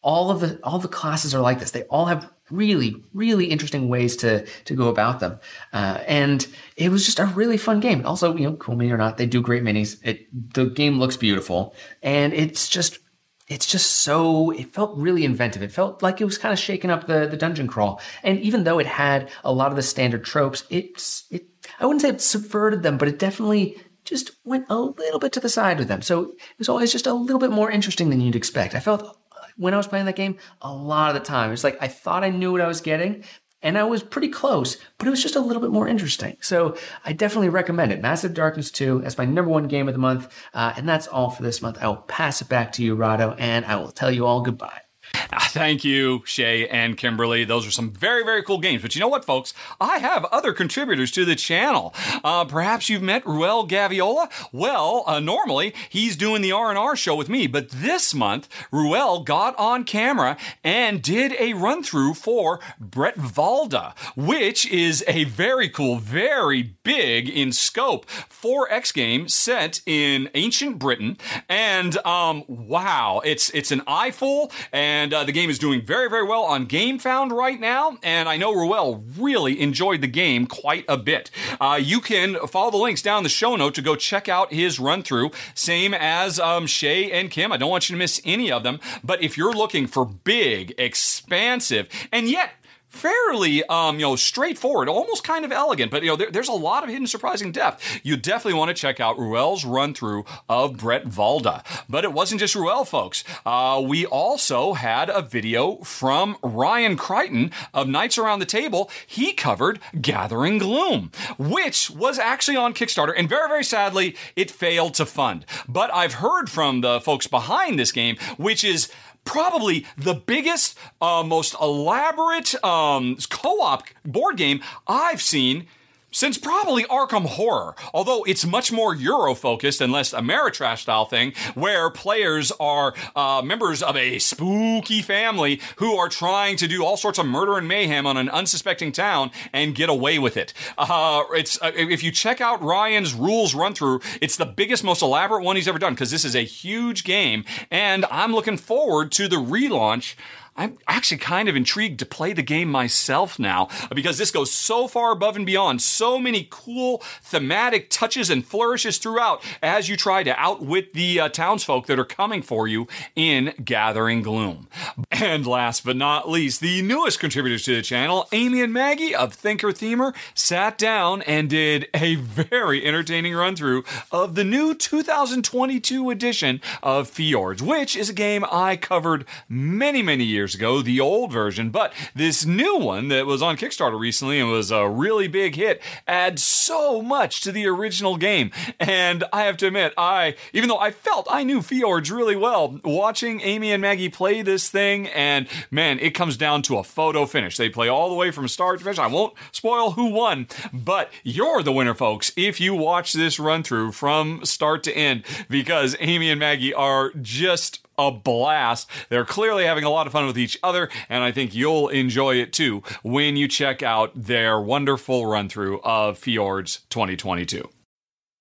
[0.01, 1.71] All of the all the classes are like this.
[1.71, 5.39] They all have really, really interesting ways to to go about them.
[5.73, 8.05] Uh, and it was just a really fun game.
[8.05, 9.97] Also, you know, cool mini or not, they do great minis.
[10.03, 12.99] It the game looks beautiful, and it's just
[13.49, 15.63] it's just so it felt really inventive.
[15.63, 17.99] It felt like it was kind of shaking up the the dungeon crawl.
[18.23, 21.47] And even though it had a lot of the standard tropes, it's it
[21.79, 25.39] I wouldn't say it subverted them, but it definitely just went a little bit to
[25.39, 26.01] the side with them.
[26.01, 28.75] So it was always just a little bit more interesting than you'd expect.
[28.75, 31.63] I felt uh, when I was playing that game, a lot of the time, it's
[31.63, 33.23] like I thought I knew what I was getting,
[33.61, 36.37] and I was pretty close, but it was just a little bit more interesting.
[36.41, 38.01] So I definitely recommend it.
[38.01, 40.33] Massive Darkness 2, that's my number one game of the month.
[40.53, 41.77] Uh, and that's all for this month.
[41.81, 44.81] I will pass it back to you, Rahdo, and I will tell you all goodbye.
[45.49, 47.43] Thank you, Shay and Kimberly.
[47.43, 48.81] Those are some very, very cool games.
[48.81, 49.53] But you know what, folks?
[49.79, 51.93] I have other contributors to the channel.
[52.23, 54.29] Uh, perhaps you've met Ruel Gaviola.
[54.51, 59.57] Well, uh, normally he's doing the R&R show with me, but this month Ruel got
[59.57, 66.75] on camera and did a run through for Bretvalda, which is a very cool, very
[66.83, 71.17] big in scope 4X game set in ancient Britain.
[71.47, 76.09] And um, wow, it's it's an eyeful and and uh, the game is doing very,
[76.09, 77.97] very well on GameFound right now.
[78.03, 81.31] And I know Ruel really enjoyed the game quite a bit.
[81.61, 84.77] Uh, you can follow the links down the show note to go check out his
[84.77, 85.31] run through.
[85.55, 87.53] Same as um, Shay and Kim.
[87.53, 88.81] I don't want you to miss any of them.
[89.01, 92.51] But if you're looking for big, expansive, and yet
[92.89, 96.53] fairly um, you know straightforward almost kind of elegant but you know there, there's a
[96.53, 97.99] lot of hidden surprising depth.
[98.03, 101.63] You definitely want to check out ruel's run through of Brett Valda.
[101.87, 103.23] but it wasn't just ruel folks.
[103.45, 108.89] Uh, we also had a video from ryan crichton of knights around the table.
[109.05, 114.95] He covered gathering gloom which was actually on kickstarter and very very sadly it failed
[114.95, 115.45] to fund.
[115.67, 118.91] But i've heard from the folks behind this game which is
[119.29, 125.67] probably the biggest, uh, most elaborate um, co op board game I've seen
[126.11, 131.33] since probably Arkham Horror, although it's much more Euro focused and less Ameritrash style thing,
[131.53, 136.97] where players are uh, members of a spooky family who are trying to do all
[136.97, 140.53] sorts of murder and mayhem on an unsuspecting town and get away with it.
[140.77, 145.01] Uh, it's uh, if you check out Ryan's rules run through, it's the biggest, most
[145.01, 149.11] elaborate one he's ever done because this is a huge game, and I'm looking forward
[149.13, 150.15] to the relaunch
[150.59, 154.89] I'm actually kind of intrigued to play the game myself now because this goes so
[154.89, 155.81] far above and beyond.
[155.81, 161.29] So many cool thematic touches and flourishes throughout as you try to outwit the uh,
[161.29, 164.67] townsfolk that are coming for you in Gathering Gloom.
[165.11, 169.33] And last but not least, the newest contributors to the channel, Amy and Maggie of
[169.33, 176.09] Thinker Themer, sat down and did a very entertaining run through of the new 2022
[176.09, 180.99] edition of Fjords, which is a game I covered many, many years years ago, the
[180.99, 185.27] old version, but this new one that was on Kickstarter recently and was a really
[185.27, 188.49] big hit adds so much to the original game.
[188.79, 192.79] And I have to admit, I, even though I felt I knew Fjords really well,
[192.83, 197.27] watching Amy and Maggie play this thing, and man, it comes down to a photo
[197.27, 197.57] finish.
[197.57, 198.97] They play all the way from start to finish.
[198.97, 203.61] I won't spoil who won, but you're the winner, folks, if you watch this run
[203.61, 208.89] through from start to end, because Amy and Maggie are just a blast.
[209.09, 212.35] They're clearly having a lot of fun with each other, and I think you'll enjoy
[212.35, 217.69] it too when you check out their wonderful run through of Fjords 2022.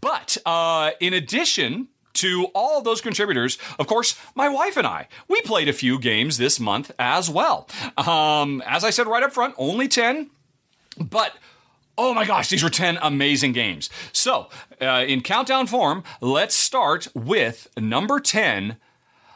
[0.00, 5.40] But uh, in addition to all those contributors, of course, my wife and I, we
[5.42, 7.68] played a few games this month as well.
[7.96, 10.30] Um, as I said right up front, only 10,
[10.98, 11.36] but
[11.96, 13.90] oh my gosh, these were 10 amazing games.
[14.12, 14.48] So,
[14.80, 18.76] uh, in countdown form, let's start with number 10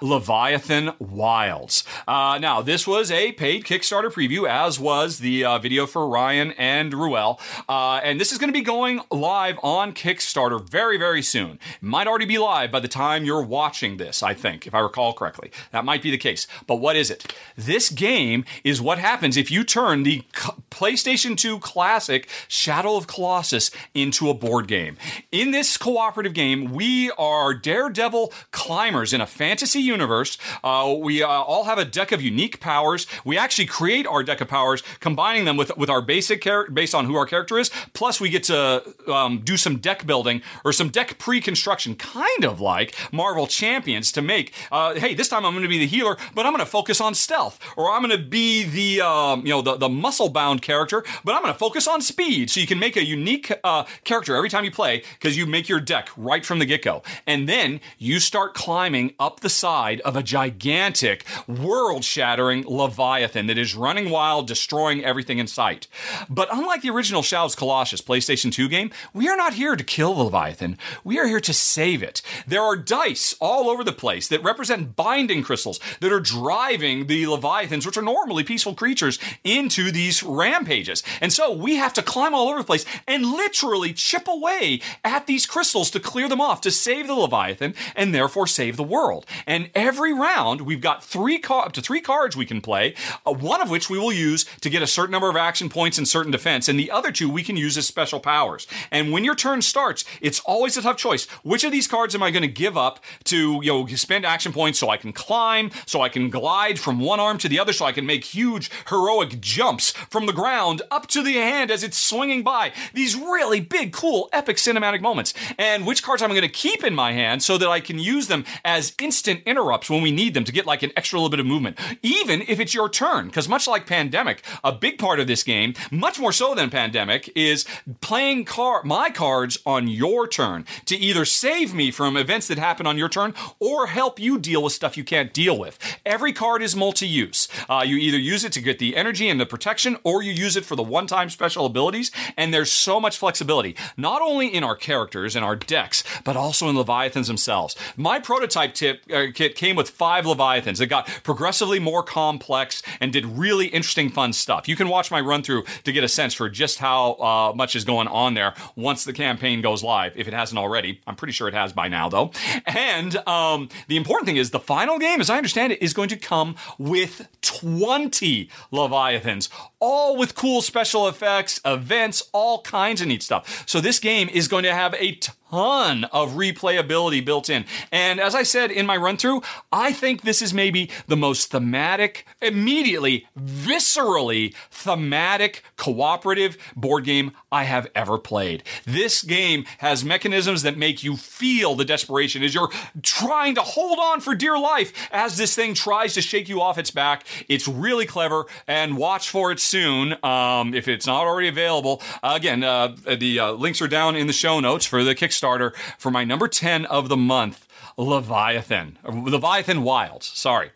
[0.01, 1.85] Leviathan Wilds.
[2.07, 6.53] Uh, now, this was a paid Kickstarter preview, as was the uh, video for Ryan
[6.53, 7.41] and Ruel.
[7.69, 11.59] Uh, and this is going to be going live on Kickstarter very, very soon.
[11.81, 15.13] Might already be live by the time you're watching this, I think, if I recall
[15.13, 15.51] correctly.
[15.73, 16.47] That might be the case.
[16.67, 17.35] But what is it?
[17.57, 20.23] This game is what happens if you turn the
[20.71, 24.97] PlayStation 2 classic Shadow of Colossus into a board game.
[25.31, 30.39] In this cooperative game, we are daredevil climbers in a fantasy universe.
[30.63, 33.07] Uh, we uh, all have a deck of unique powers.
[33.25, 36.95] We actually create our deck of powers, combining them with with our basic character based
[36.95, 37.71] on who our character is.
[37.93, 42.61] Plus, we get to um, do some deck building or some deck pre-construction, kind of
[42.61, 44.53] like Marvel Champions, to make.
[44.73, 47.01] Uh, hey, this time I'm going to be the healer, but I'm going to focus
[47.01, 50.63] on stealth, or I'm going to be the um, you know the the muscle bound
[50.63, 52.51] character, but I'm going to focus on speed.
[52.51, 55.69] So you can make a unique uh, character every time you play because you make
[55.69, 59.74] your deck right from the get go, and then you start climbing up the side
[59.75, 65.89] of a gigantic, world shattering Leviathan that is running wild, destroying everything in sight.
[66.29, 70.15] But unlike the original Shadows Colossus PlayStation 2 game, we are not here to kill
[70.15, 70.79] the Leviathan.
[71.03, 72.23] We are here to save it.
[72.47, 77.27] There are dice all over the place that represent binding crystals that are driving the
[77.27, 81.03] Leviathans, which are normally peaceful creatures, into these rampages.
[81.21, 85.27] And so we have to climb all over the place and literally chip away at
[85.27, 89.27] these crystals to clear them off to save the Leviathan and therefore save the world.
[89.47, 93.33] And every round, we've got three car- up to three cards we can play, uh,
[93.33, 96.07] one of which we will use to get a certain number of action points and
[96.07, 98.67] certain defense, and the other two we can use as special powers.
[98.91, 101.27] And when your turn starts, it's always a tough choice.
[101.43, 104.53] Which of these cards am I going to give up to, you know, spend action
[104.53, 107.73] points so I can climb, so I can glide from one arm to the other,
[107.73, 111.83] so I can make huge heroic jumps from the ground up to the hand as
[111.83, 112.73] it's swinging by.
[112.93, 115.33] These really big, cool, epic cinematic moments.
[115.59, 117.97] And which cards am I'm going to keep in my hand so that I can
[118.01, 121.31] use them as instant interrupts when we need them to get like an extra little
[121.31, 123.27] bit of movement, even if it's your turn.
[123.29, 127.31] Because much like Pandemic, a big part of this game, much more so than Pandemic,
[127.37, 127.65] is
[128.01, 132.85] playing car my cards on your turn to either save me from events that happen
[132.85, 135.79] on your turn or help you deal with stuff you can't deal with.
[136.05, 137.47] Every card is multi-use.
[137.69, 140.57] Uh, you either use it to get the energy and the protection, or you use
[140.57, 142.11] it for the one-time special abilities.
[142.37, 146.69] And there's so much flexibility, not only in our characters and our decks, but also
[146.69, 147.77] in Leviathans themselves.
[147.97, 150.81] My prototype tip uh, kit came with five Leviathans.
[150.81, 154.69] It got progressively more complex and did really interesting, fun stuff.
[154.69, 157.77] You can watch my run through to get a sense for just how uh, much
[157.77, 161.01] is going on there once the campaign goes live, if it hasn't already.
[161.07, 162.33] I'm pretty sure it has by now, though.
[162.65, 166.09] And um, the important thing is the final game, as I understand it, is going
[166.09, 169.51] to come with 20 Leviathans,
[169.87, 173.65] all with cool special effects, events, all kinds of neat stuff.
[173.69, 175.13] So this game is going to have a
[175.51, 177.67] ton of replayability built in.
[177.93, 181.51] And as I said in my run through, I think this is maybe the most
[181.51, 188.63] thematic, immediately, viscerally thematic cooperative board game I have ever played.
[188.87, 193.99] This game has mechanisms that make you feel the desperation as you're trying to hold
[194.01, 197.27] on for dear life as this thing tries to shake you off its back.
[197.49, 202.01] It's really clever, and watch for it soon um, if it's not already available.
[202.23, 205.75] Uh, again, uh, the uh, links are down in the show notes for the Kickstarter
[205.99, 208.99] for my number 10 of the month, Leviathan.
[209.05, 210.71] Leviathan Wilds, sorry.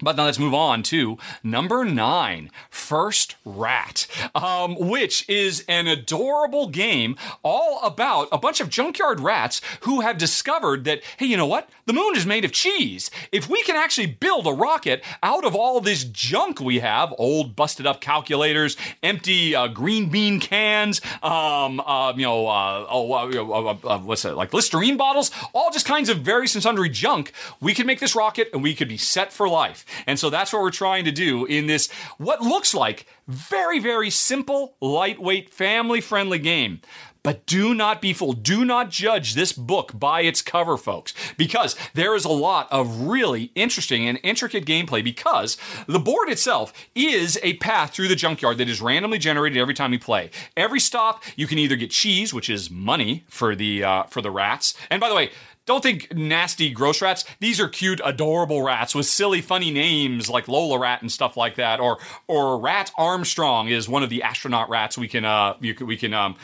[0.00, 6.68] But now let's move on to number nine, First Rat, um, which is an adorable
[6.68, 11.46] game all about a bunch of junkyard rats who have discovered that, hey, you know
[11.46, 11.68] what?
[11.86, 13.10] The moon is made of cheese.
[13.32, 17.56] If we can actually build a rocket out of all this junk we have, old
[17.56, 23.76] busted up calculators, empty uh, green bean cans, um, uh, you know, uh, oh, uh,
[23.84, 27.74] uh, what's that, like Listerine bottles, all just kinds of various and sundry junk, we
[27.74, 29.84] could make this rocket and we could be set for life.
[30.06, 34.10] And so that's what we're trying to do in this, what looks like very, very
[34.10, 36.80] simple, lightweight, family friendly game.
[37.22, 38.42] But do not be fooled.
[38.42, 43.02] Do not judge this book by its cover, folks, because there is a lot of
[43.02, 45.02] really interesting and intricate gameplay.
[45.02, 49.74] Because the board itself is a path through the junkyard that is randomly generated every
[49.74, 50.30] time you play.
[50.56, 54.30] Every stop, you can either get cheese, which is money for the uh, for the
[54.30, 54.74] rats.
[54.88, 55.30] And by the way,
[55.68, 57.24] don't think nasty, gross rats.
[57.40, 61.56] These are cute, adorable rats with silly, funny names like Lola Rat and stuff like
[61.56, 61.78] that.
[61.78, 65.86] Or or Rat Armstrong is one of the astronaut rats we can uh we can,
[65.86, 66.36] we can um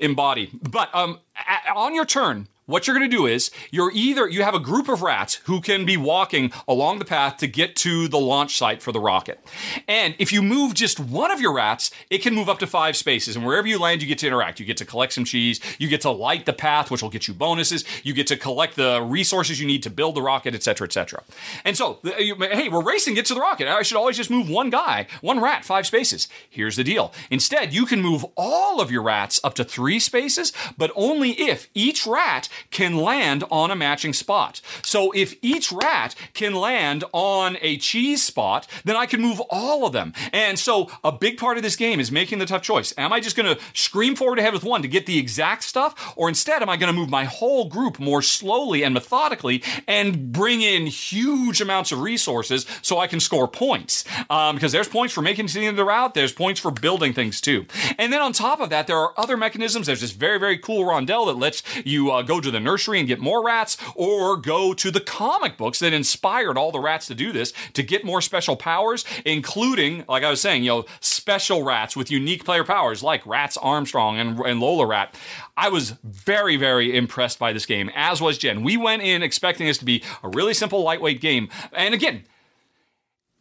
[0.00, 0.50] embody.
[0.68, 4.42] But um a- on your turn, what you're going to do is you're either you
[4.42, 8.08] have a group of rats who can be walking along the path to get to
[8.08, 9.40] the launch site for the rocket.
[9.88, 12.96] And if you move just one of your rats, it can move up to 5
[12.96, 14.60] spaces and wherever you land you get to interact.
[14.60, 17.28] You get to collect some cheese, you get to light the path which will get
[17.28, 20.86] you bonuses, you get to collect the resources you need to build the rocket, etc.,
[20.86, 21.22] etc.
[21.64, 23.68] And so, hey, we're racing get to the rocket.
[23.68, 26.28] I should always just move one guy, one rat, 5 spaces.
[26.48, 27.12] Here's the deal.
[27.30, 31.68] Instead, you can move all of your rats up to 3 spaces, but only if
[31.74, 34.60] each rat can land on a matching spot.
[34.82, 39.86] So if each rat can land on a cheese spot, then I can move all
[39.86, 40.12] of them.
[40.32, 42.92] And so a big part of this game is making the tough choice.
[42.96, 46.14] Am I just going to scream forward ahead with one to get the exact stuff?
[46.16, 50.32] Or instead, am I going to move my whole group more slowly and methodically and
[50.32, 54.04] bring in huge amounts of resources so I can score points?
[54.30, 56.60] Um, because there's points for making it to the end of the route, there's points
[56.60, 57.66] for building things too.
[57.98, 59.86] And then on top of that, there are other mechanisms.
[59.86, 63.08] There's this very, very cool rondel that lets you uh, go to the nursery and
[63.08, 67.14] get more rats, or go to the comic books that inspired all the rats to
[67.14, 71.62] do this to get more special powers, including, like I was saying, you know, special
[71.62, 75.16] rats with unique player powers like Rats Armstrong and, and Lola Rat.
[75.56, 78.62] I was very, very impressed by this game, as was Jen.
[78.62, 81.48] We went in expecting this to be a really simple, lightweight game.
[81.72, 82.24] And again,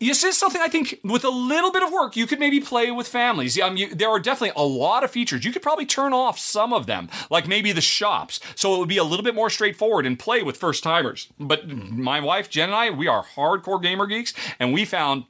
[0.08, 2.92] this is something I think with a little bit of work you could maybe play
[2.92, 3.60] with families.
[3.60, 5.46] Um, you, there are definitely a lot of features.
[5.46, 8.90] You could probably turn off some of them, like maybe the shops, so it would
[8.90, 11.28] be a little bit more straightforward and play with first timers.
[11.40, 15.26] But my wife Jen and I, we are hardcore gamer geeks, and we found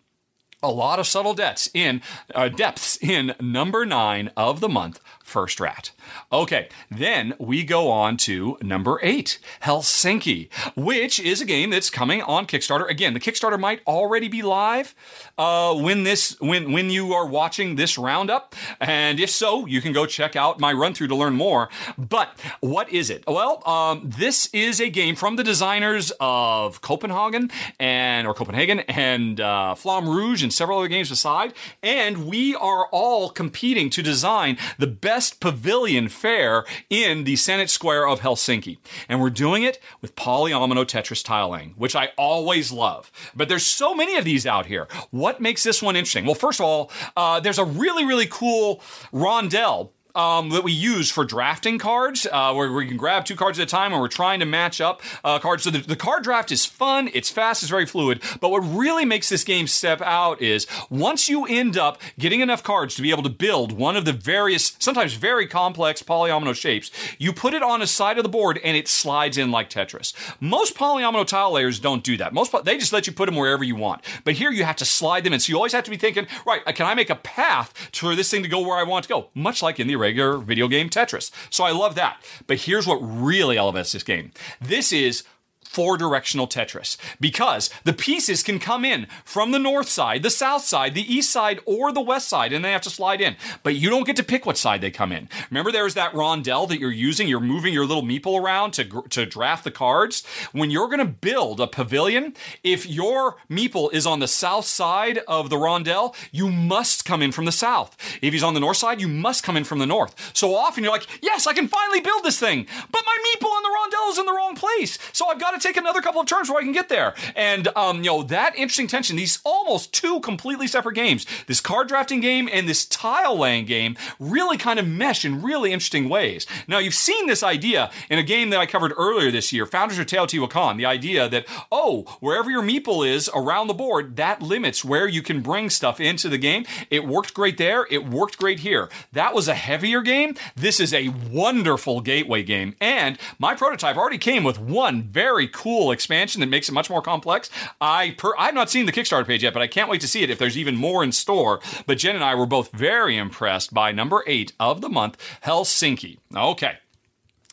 [0.63, 2.01] a lot of subtle depths in
[2.35, 4.99] uh, depths in number nine of the month,
[5.31, 5.91] First Rat.
[6.31, 12.21] Okay, then we go on to number eight, Helsinki, which is a game that's coming
[12.21, 12.89] on Kickstarter.
[12.89, 14.93] Again, the Kickstarter might already be live
[15.37, 19.93] uh, when this when when you are watching this roundup, and if so, you can
[19.93, 21.69] go check out my run through to learn more.
[21.97, 23.23] But what is it?
[23.25, 29.39] Well, um, this is a game from the designers of Copenhagen and or Copenhagen and
[29.39, 34.57] uh, Flamme Rouge and several other games beside, and we are all competing to design
[34.77, 38.77] the best pavilion fair in the Senate Square of Helsinki.
[39.07, 43.11] And we're doing it with polyomino Tetris tiling, which I always love.
[43.35, 44.87] But there's so many of these out here.
[45.11, 46.25] What makes this one interesting?
[46.25, 51.11] Well, first of all, uh, there's a really, really cool rondel um, that we use
[51.11, 54.07] for drafting cards, uh, where we can grab two cards at a time and we're
[54.07, 55.63] trying to match up uh, cards.
[55.63, 58.21] So the, the, card draft is fun, it's fast, it's very fluid.
[58.39, 62.63] But what really makes this game step out is once you end up getting enough
[62.63, 66.91] cards to be able to build one of the various, sometimes very complex polyomino shapes,
[67.17, 70.13] you put it on a side of the board and it slides in like Tetris.
[70.39, 72.33] Most polyomino tile layers don't do that.
[72.33, 74.01] Most they just let you put them wherever you want.
[74.23, 75.39] But here you have to slide them in.
[75.39, 78.29] So you always have to be thinking, right, can I make a path for this
[78.29, 79.29] thing to go where I want to go?
[79.33, 81.31] Much like in the regular video game Tetris.
[81.49, 82.21] So I love that.
[82.47, 84.31] But here's what really elevates this game.
[84.59, 85.23] This is
[85.71, 90.63] four directional Tetris because the pieces can come in from the north side, the south
[90.63, 93.37] side, the east side, or the west side, and they have to slide in.
[93.63, 95.29] But you don't get to pick what side they come in.
[95.49, 97.29] Remember, there's that rondel that you're using.
[97.29, 100.25] You're moving your little meeple around to, to draft the cards.
[100.51, 105.19] When you're going to build a pavilion, if your meeple is on the south side
[105.25, 107.95] of the rondel, you must come in from the south.
[108.21, 110.31] If he's on the north side, you must come in from the north.
[110.35, 113.63] So often you're like, yes, I can finally build this thing, but my meeple on
[113.63, 114.99] the rondel is in the wrong place.
[115.13, 117.13] So I've got to take another couple of turns before I can get there.
[117.35, 119.15] And um, you know that interesting tension.
[119.15, 121.25] These almost two completely separate games.
[121.47, 125.71] This card drafting game and this tile laying game really kind of mesh in really
[125.71, 126.45] interesting ways.
[126.67, 129.99] Now you've seen this idea in a game that I covered earlier this year, Founders
[129.99, 130.77] of Teotihuacan.
[130.77, 135.21] The idea that oh, wherever your meeple is around the board, that limits where you
[135.21, 136.65] can bring stuff into the game.
[136.89, 137.87] It worked great there.
[137.89, 138.89] It worked great here.
[139.11, 140.35] That was a heavier game.
[140.55, 142.75] This is a wonderful gateway game.
[142.79, 147.01] And my prototype already came with one very cool expansion that makes it much more
[147.01, 147.49] complex.
[147.79, 150.23] I per, I've not seen the Kickstarter page yet, but I can't wait to see
[150.23, 151.59] it if there's even more in store.
[151.85, 156.19] But Jen and I were both very impressed by number eight of the month, Helsinki.
[156.35, 156.77] Okay.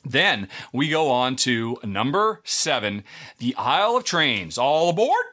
[0.05, 3.05] Then we go on to number seven,
[3.39, 4.57] the Isle of Trains.
[4.59, 5.25] All aboard?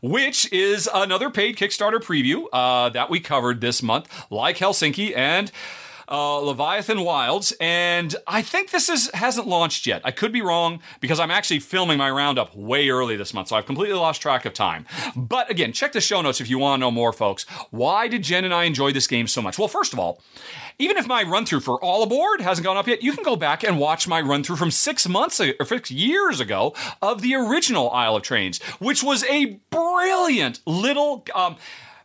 [0.00, 5.50] which is another paid Kickstarter preview uh, that we covered this month, like Helsinki and
[6.08, 10.02] uh, Leviathan Wilds, and I think this is hasn't launched yet.
[10.04, 13.56] I could be wrong because I'm actually filming my roundup way early this month, so
[13.56, 14.86] I've completely lost track of time.
[15.16, 17.44] But again, check the show notes if you want to know more, folks.
[17.70, 19.58] Why did Jen and I enjoy this game so much?
[19.58, 20.20] Well, first of all,
[20.78, 23.36] even if my run through for All Aboard hasn't gone up yet, you can go
[23.36, 27.22] back and watch my run through from six months ago, or six years ago of
[27.22, 31.24] the original Isle of Trains, which was a brilliant little.
[31.34, 31.56] Um,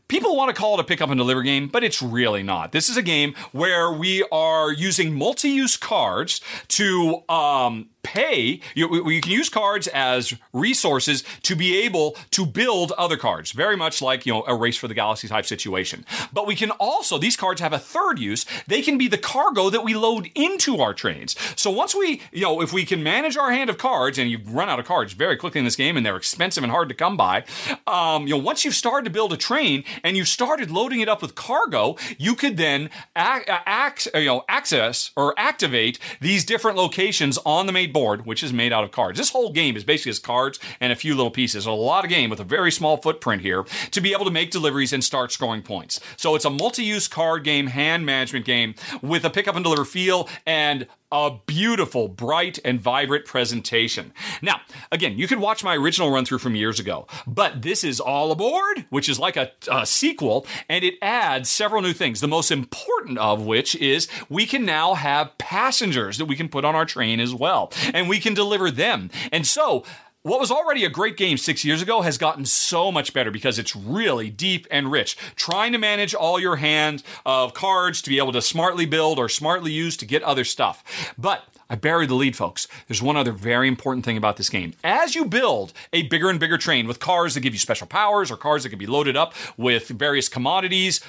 [0.08, 2.72] People want to call it a pick up and deliver game, but it's really not.
[2.72, 6.40] This is a game where we are using multi use cards
[6.70, 8.62] to um, pay.
[8.74, 13.76] You, you, can use cards as resources to be able to build other cards, very
[13.76, 16.06] much like you know a race for the galaxy type situation.
[16.32, 18.46] But we can also these cards have a third use.
[18.66, 21.36] They can be the cargo that we load into our trains.
[21.58, 24.40] So once we you know if we can manage our hand of cards, and you
[24.46, 26.96] run out of cards very quickly in this game, and they're expensive and hard to
[26.96, 27.44] come by.
[27.86, 31.10] Um, you know once you've started to build a train and you've started loading it
[31.10, 36.78] up with cargo, you could then ac- ac- you know access or activate these different
[36.78, 39.18] locations on the main board, which is made out of cards.
[39.18, 41.66] This whole game is basically just cards and a few little pieces.
[41.66, 44.52] A lot of game with a very small footprint here to be able to make
[44.52, 46.00] deliveries and start scoring points.
[46.16, 49.84] So it's a multi-use card game, hand management game with a pick up and deliver
[49.84, 54.12] feel and a beautiful, bright, and vibrant presentation.
[54.42, 58.00] Now, again, you could watch my original run through from years ago, but this is
[58.00, 62.20] All Aboard, which is like a, a, sequel, and it adds several new things.
[62.20, 66.66] The most important of which is we can now have passengers that we can put
[66.66, 69.10] on our train as well, and we can deliver them.
[69.32, 69.86] And so,
[70.28, 73.58] what was already a great game six years ago has gotten so much better because
[73.58, 75.16] it's really deep and rich.
[75.38, 79.30] Trying to manage all your hand of cards to be able to smartly build or
[79.30, 81.14] smartly use to get other stuff.
[81.18, 82.68] But I buried the lead, folks.
[82.88, 84.74] There's one other very important thing about this game.
[84.84, 88.30] As you build a bigger and bigger train with cars that give you special powers
[88.30, 91.00] or cars that can be loaded up with various commodities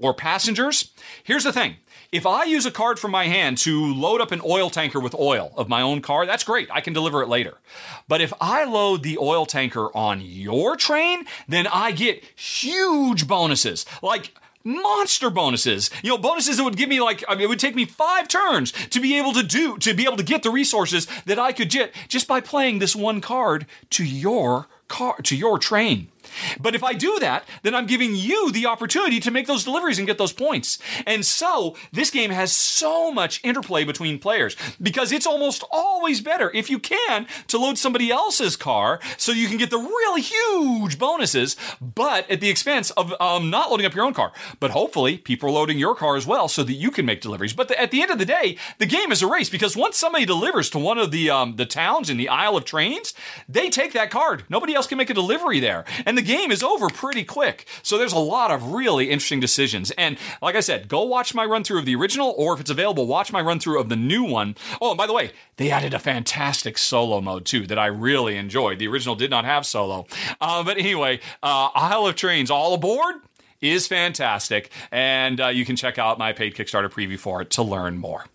[0.00, 0.92] or passengers,
[1.22, 1.76] here's the thing
[2.14, 5.16] if I use a card from my hand to load up an oil tanker with
[5.16, 6.68] oil of my own car, that's great.
[6.70, 7.58] I can deliver it later.
[8.06, 13.84] But if I load the oil tanker on your train, then I get huge bonuses.
[14.00, 14.32] Like,
[14.62, 15.90] monster bonuses.
[16.04, 18.28] You know, bonuses that would give me like, I mean, it would take me five
[18.28, 21.52] turns to be able to do, to be able to get the resources that I
[21.52, 26.12] could get just by playing this one card to your car, to your train.
[26.60, 29.98] But if I do that, then I'm giving you the opportunity to make those deliveries
[29.98, 30.78] and get those points.
[31.06, 36.50] And so this game has so much interplay between players because it's almost always better
[36.54, 40.98] if you can to load somebody else's car so you can get the really huge
[40.98, 44.32] bonuses, but at the expense of um, not loading up your own car.
[44.60, 47.52] But hopefully people are loading your car as well so that you can make deliveries.
[47.52, 49.96] But the, at the end of the day, the game is a race because once
[49.96, 53.14] somebody delivers to one of the um, the towns in the Isle of Trains,
[53.48, 54.44] they take that card.
[54.48, 55.84] Nobody else can make a delivery there.
[56.06, 57.66] And the game is over pretty quick.
[57.82, 59.90] So there's a lot of really interesting decisions.
[59.92, 62.70] And like I said, go watch my run through of the original, or if it's
[62.70, 64.56] available, watch my run through of the new one.
[64.80, 68.36] Oh, and by the way, they added a fantastic solo mode too that I really
[68.36, 68.78] enjoyed.
[68.78, 70.06] The original did not have solo.
[70.40, 73.16] Uh, but anyway, uh, Isle of Trains, all aboard
[73.60, 74.70] is fantastic.
[74.90, 78.26] And uh, you can check out my paid Kickstarter preview for it to learn more.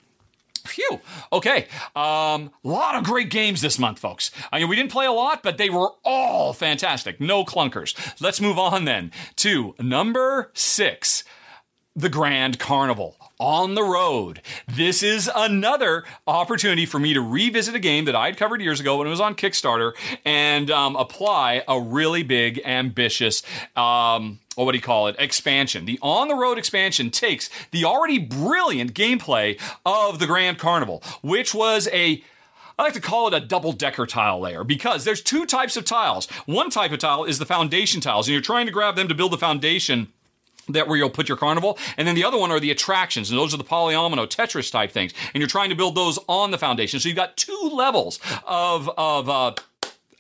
[0.69, 0.99] Phew.
[1.33, 1.67] Okay.
[1.95, 4.31] A um, lot of great games this month, folks.
[4.51, 7.19] I mean, we didn't play a lot, but they were all fantastic.
[7.19, 7.95] No clunkers.
[8.21, 11.23] Let's move on then to number six
[11.95, 14.41] the Grand Carnival on the road.
[14.67, 18.97] This is another opportunity for me to revisit a game that I'd covered years ago
[18.97, 19.93] when it was on Kickstarter
[20.25, 23.41] and um, apply a really big, ambitious,
[23.75, 25.15] um, what do you call it?
[25.17, 25.85] Expansion.
[25.85, 31.53] The on the road expansion takes the already brilliant gameplay of the Grand Carnival, which
[31.53, 32.21] was a
[32.77, 35.83] I like to call it a double decker tile layer because there's two types of
[35.83, 36.27] tiles.
[36.45, 39.15] One type of tile is the foundation tiles, and you're trying to grab them to
[39.15, 40.13] build the foundation
[40.69, 41.77] that where you'll put your carnival.
[41.97, 44.91] And then the other one are the attractions, and those are the polyomino Tetris type
[44.91, 45.13] things.
[45.33, 46.99] And you're trying to build those on the foundation.
[46.99, 49.53] So you've got two levels of of uh,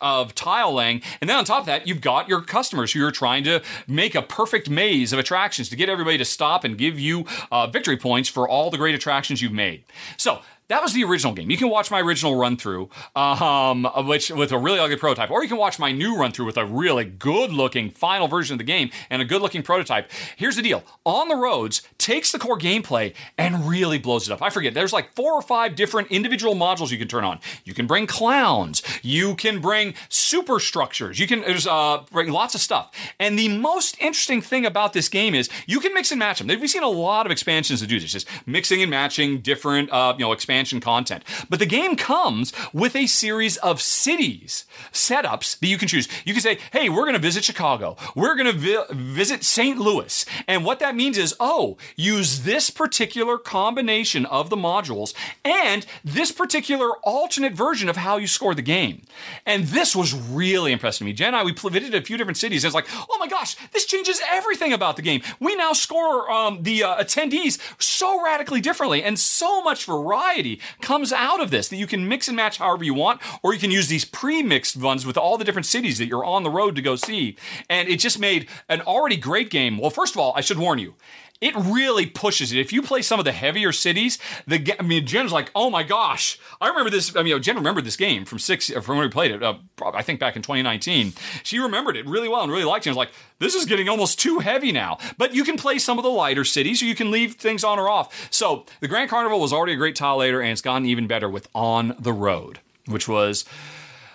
[0.01, 1.01] of tile laying.
[1.21, 4.15] And then on top of that, you've got your customers who are trying to make
[4.15, 7.97] a perfect maze of attractions to get everybody to stop and give you uh, victory
[7.97, 9.83] points for all the great attractions you've made.
[10.17, 10.39] So
[10.69, 11.49] that was the original game.
[11.49, 15.41] You can watch my original run through, um, which with a really ugly prototype, or
[15.41, 18.59] you can watch my new run through with a really good looking final version of
[18.59, 20.11] the game and a good looking prototype.
[20.37, 24.43] Here's the deal: On the Roads takes the core gameplay and really blows it up.
[24.43, 27.39] I forget there's like four or five different individual modules you can turn on.
[27.65, 32.61] You can bring clowns, you can bring superstructures, you can there's uh, bring lots of
[32.61, 32.91] stuff.
[33.19, 36.47] And the most interesting thing about this game is you can mix and match them.
[36.47, 40.13] We've seen a lot of expansions that do this, just mixing and matching different uh,
[40.15, 41.23] you know expansions expansion content.
[41.49, 46.09] But the game comes with a series of cities setups that you can choose.
[46.25, 47.95] You can say, hey, we're going to visit Chicago.
[48.15, 49.77] We're going to vi- visit St.
[49.79, 50.25] Louis.
[50.47, 55.13] And what that means is, oh, use this particular combination of the modules
[55.45, 59.03] and this particular alternate version of how you score the game.
[59.45, 61.13] And this was really impressive to me.
[61.13, 62.63] Jen and I, we visited a few different cities.
[62.63, 65.21] And it's like, oh my gosh, this changes everything about the game.
[65.39, 70.61] We now score um, the uh, attendees so radically differently and so much variety variety
[70.81, 73.59] comes out of this that you can mix and match however you want, or you
[73.59, 76.75] can use these pre-mixed ones with all the different cities that you're on the road
[76.75, 77.35] to go see.
[77.69, 79.77] And it just made an already great game.
[79.77, 80.95] Well, first of all, I should warn you
[81.41, 82.59] it really pushes it.
[82.59, 85.83] If you play some of the heavier cities, the I mean, Jen's like, oh my
[85.83, 87.15] gosh, I remember this.
[87.15, 89.41] I mean, Jen remembered this game from six from when we played it.
[89.41, 89.55] Uh,
[89.93, 91.13] I think back in 2019,
[91.43, 92.89] she remembered it really well and really liked it.
[92.89, 94.97] I was like, this is getting almost too heavy now.
[95.17, 97.79] But you can play some of the lighter cities, or you can leave things on
[97.79, 98.27] or off.
[98.31, 101.29] So the Grand Carnival was already a great tile layer, and it's gotten even better
[101.29, 103.45] with On the Road, which was.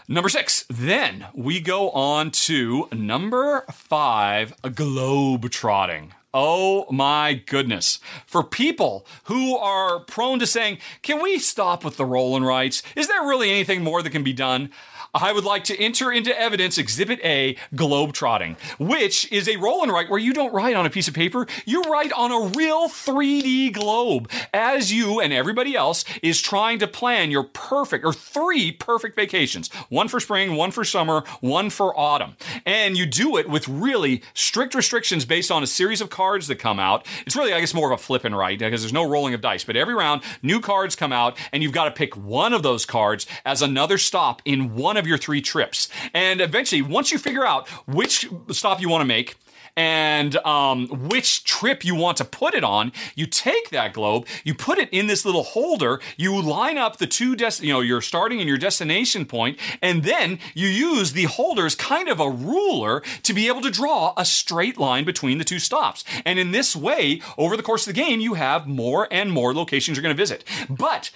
[0.06, 0.66] Number six.
[0.68, 6.12] Then we go on to number five, globe trotting.
[6.36, 8.00] Oh my goodness.
[8.26, 12.82] For people who are prone to saying, can we stop with the roll and writes?
[12.96, 14.70] Is there really anything more that can be done?
[15.14, 19.92] I would like to enter into evidence Exhibit A, globetrotting, which is a roll and
[19.92, 22.88] write where you don't write on a piece of paper, you write on a real
[22.88, 28.72] 3D globe as you and everybody else is trying to plan your perfect or three
[28.72, 32.36] perfect vacations one for spring, one for summer, one for autumn.
[32.66, 36.56] And you do it with really strict restrictions based on a series of cards that
[36.56, 37.06] come out.
[37.26, 39.40] It's really, I guess, more of a flip and write because there's no rolling of
[39.40, 42.62] dice, but every round, new cards come out, and you've got to pick one of
[42.62, 45.88] those cards as another stop in one of of your three trips.
[46.12, 49.36] And eventually, once you figure out which stop you want to make,
[49.76, 52.92] and um, which trip you want to put it on.
[53.14, 57.06] You take that globe, you put it in this little holder, you line up the
[57.06, 61.24] two, des- you know, your starting and your destination point, and then you use the
[61.24, 65.38] holder as kind of a ruler to be able to draw a straight line between
[65.38, 66.04] the two stops.
[66.24, 69.54] And in this way, over the course of the game, you have more and more
[69.54, 70.44] locations you're going to visit.
[70.68, 71.10] But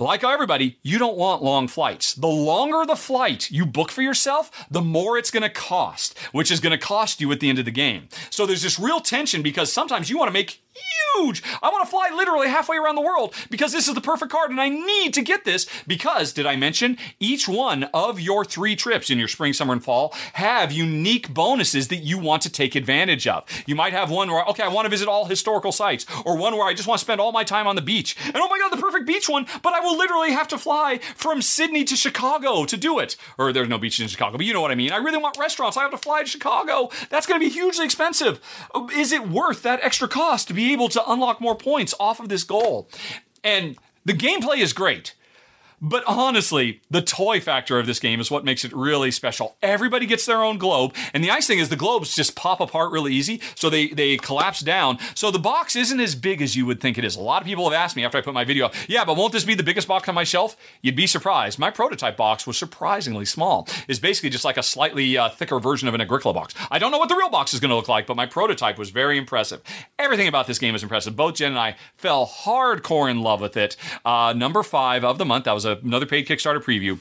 [0.00, 2.14] like everybody, you don't want long flights.
[2.14, 6.50] The longer the flight you book for yourself, the more it's going to cost, which
[6.50, 8.08] is going to cost you at the end of the game.
[8.30, 10.62] So there's this real tension because sometimes you want to make
[11.16, 11.42] huge.
[11.62, 14.50] I want to fly literally halfway around the world because this is the perfect card
[14.50, 18.76] and I need to get this because, did I mention, each one of your three
[18.76, 22.74] trips in your spring, summer, and fall have unique bonuses that you want to take
[22.74, 23.44] advantage of.
[23.66, 26.54] You might have one where, okay, I want to visit all historical sites, or one
[26.56, 28.16] where I just want to spend all my time on the beach.
[28.24, 30.98] And oh my God, the perfect beach one, but I will literally have to fly
[31.16, 33.16] from Sydney to Chicago to do it.
[33.36, 34.92] Or there's no beaches in Chicago, but you know what I mean.
[34.92, 35.76] I really want restaurants.
[35.76, 36.90] I have to fly to Chicago.
[37.10, 38.40] That's going to be hugely expensive.
[38.94, 42.28] Is it worth that extra cost to be able to unlock more points off of
[42.28, 42.88] this goal.
[43.44, 45.14] And the gameplay is great.
[45.80, 49.56] But honestly, the toy factor of this game is what makes it really special.
[49.62, 52.90] Everybody gets their own globe, and the nice thing is the globes just pop apart
[52.90, 54.98] really easy, so they, they collapse down.
[55.14, 57.16] So the box isn't as big as you would think it is.
[57.16, 59.16] A lot of people have asked me after I put my video up, yeah, but
[59.16, 60.56] won't this be the biggest box on my shelf?
[60.82, 61.58] You'd be surprised.
[61.58, 63.68] My prototype box was surprisingly small.
[63.86, 66.54] It's basically just like a slightly uh, thicker version of an Agricola box.
[66.70, 68.78] I don't know what the real box is going to look like, but my prototype
[68.78, 69.62] was very impressive.
[69.98, 71.14] Everything about this game is impressive.
[71.14, 73.76] Both Jen and I fell hardcore in love with it.
[74.04, 76.98] Uh, number five of the month, that was a, another paid Kickstarter preview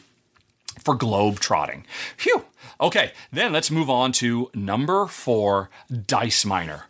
[0.84, 1.86] for globe trotting.
[2.18, 2.46] Phew.
[2.80, 6.86] Okay, then let's move on to number four, Dice Miner.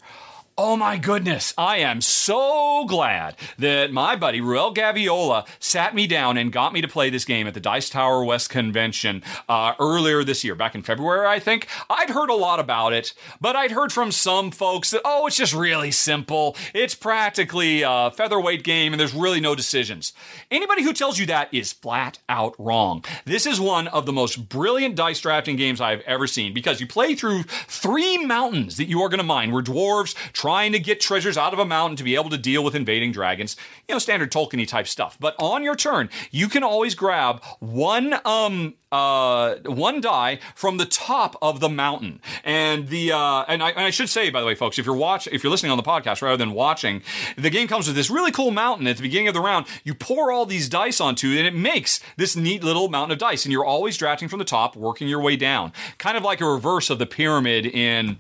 [0.60, 6.36] Oh my goodness, I am so glad that my buddy Ruel Gaviola sat me down
[6.36, 10.24] and got me to play this game at the Dice Tower West convention uh, earlier
[10.24, 11.68] this year, back in February, I think.
[11.92, 15.38] I'd heard a lot about it, but I'd heard from some folks that, oh, it's
[15.38, 16.56] just really simple.
[16.74, 20.12] It's practically a featherweight game and there's really no decisions.
[20.50, 23.06] Anybody who tells you that is flat out wrong.
[23.26, 26.88] This is one of the most brilliant dice drafting games I've ever seen because you
[26.88, 29.52] play through three mountains that you are going to mine.
[29.52, 30.16] We're dwarves,
[30.48, 33.12] trying to get treasures out of a mountain to be able to deal with invading
[33.12, 33.58] dragons.
[33.86, 35.18] You know, standard Tolkien type stuff.
[35.20, 40.86] But on your turn, you can always grab one um uh, one die from the
[40.86, 42.22] top of the mountain.
[42.46, 44.96] And the uh, and I, and I should say by the way, folks, if you're
[44.96, 47.02] watch if you're listening on the podcast rather than watching,
[47.38, 49.66] the game comes with this really cool mountain at the beginning of the round.
[49.84, 53.18] You pour all these dice onto it, and it makes this neat little mountain of
[53.20, 53.44] dice.
[53.44, 56.46] And you're always drafting from the top, working your way down, kind of like a
[56.46, 58.18] reverse of the pyramid in.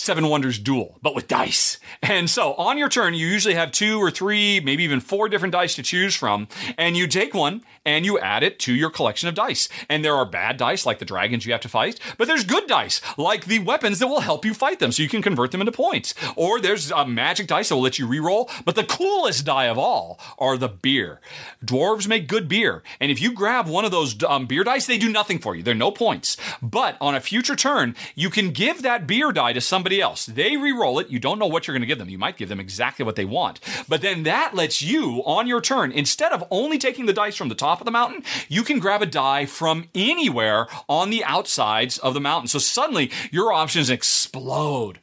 [0.00, 1.78] Seven Wonders Duel, but with dice.
[2.02, 5.52] And so on your turn, you usually have two or three, maybe even four different
[5.52, 6.48] dice to choose from.
[6.78, 9.68] And you take one and you add it to your collection of dice.
[9.88, 12.68] And there are bad dice like the dragons you have to fight, but there's good
[12.68, 15.60] dice like the weapons that will help you fight them so you can convert them
[15.60, 16.14] into points.
[16.36, 18.48] Or there's a magic dice that will let you reroll.
[18.64, 21.20] But the coolest die of all are the beer.
[21.64, 22.84] Dwarves make good beer.
[23.00, 25.64] And if you grab one of those um, beer dice, they do nothing for you.
[25.64, 26.36] They're no points.
[26.62, 30.26] But on a future turn, you can give that beer die to somebody else.
[30.26, 31.10] They re-roll it.
[31.10, 32.08] You don't know what you're going to give them.
[32.08, 33.58] You might give them exactly what they want.
[33.88, 37.48] But then that lets you, on your turn, instead of only taking the dice from
[37.48, 41.98] the top of the mountain, you can grab a die from anywhere on the outsides
[41.98, 42.48] of the mountain.
[42.48, 45.00] So suddenly your options explode.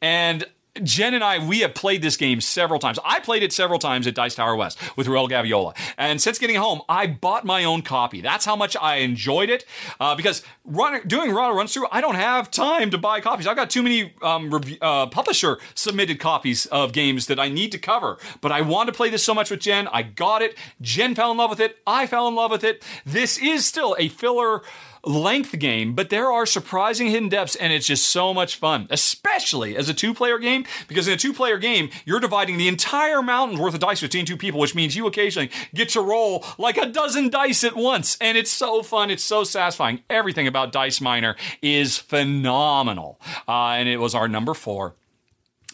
[0.00, 0.44] And
[0.82, 2.98] Jen and I, we have played this game several times.
[3.04, 5.76] I played it several times at Dice Tower West with Ruel Gaviola.
[5.96, 8.20] And since getting home, I bought my own copy.
[8.20, 9.64] That's how much I enjoyed it.
[10.00, 13.46] Uh, because run, doing Rahdo runs through, I don't have time to buy copies.
[13.46, 17.72] I've got too many um, rev- uh, publisher submitted copies of games that I need
[17.72, 18.18] to cover.
[18.40, 19.88] But I want to play this so much with Jen.
[19.88, 20.56] I got it.
[20.80, 21.78] Jen fell in love with it.
[21.86, 22.84] I fell in love with it.
[23.04, 24.62] This is still a filler
[25.04, 29.76] length game, but there are surprising hidden depths, and it's just so much fun, especially
[29.76, 30.64] as a two player game.
[30.86, 34.26] Because in a two player game, you're dividing the entire mountain's worth of dice between
[34.26, 38.16] two people, which means you occasionally get to roll like a dozen dice at once.
[38.20, 40.02] And it's so fun, it's so satisfying.
[40.10, 43.20] Everything about Dice Miner is phenomenal.
[43.46, 44.94] Uh, and it was our number four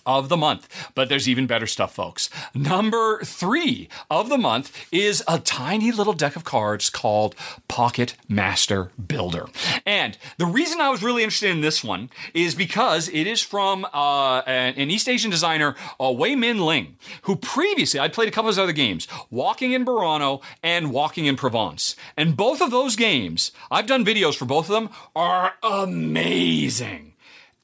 [0.06, 0.90] of the month.
[0.94, 2.30] But there's even better stuff, folks.
[2.54, 7.34] Number three of the month is a tiny little deck of cards called
[7.68, 9.46] Pocket Master Builder.
[9.86, 13.86] And the reason I was really interested in this one is because it is from
[13.92, 18.48] uh, an, East Asian designer, uh, Wei Min Ling, who previously, I'd played a couple
[18.48, 21.96] of his other games, Walking in Burano and Walking in Provence.
[22.16, 27.13] And both of those games, I've done videos for both of them, are amazing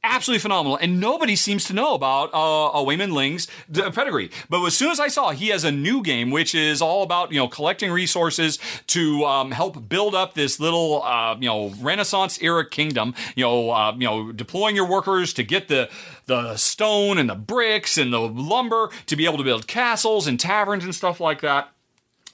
[0.02, 0.78] absolutely phenomenal.
[0.80, 4.30] And nobody seems to know about uh, Wei Min Ling's pedigree.
[4.48, 7.32] But as soon as I saw he has a new game, which is all about
[7.32, 12.40] you know collecting resources to um, help build up this little uh, you know Renaissance
[12.42, 13.14] era kingdom.
[13.34, 15.90] You know, uh, you know, deploying your workers to get the
[16.26, 20.38] the stone and the bricks and the lumber to be able to build castles and
[20.38, 21.72] taverns and stuff like that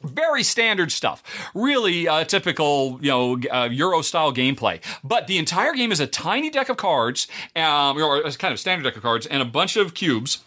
[0.03, 1.23] very standard stuff.
[1.55, 4.81] Really uh, typical you know uh, euro style gameplay.
[5.03, 8.61] But the entire game is a tiny deck of cards um, or a kind of
[8.61, 10.45] standard deck of cards and a bunch of cubes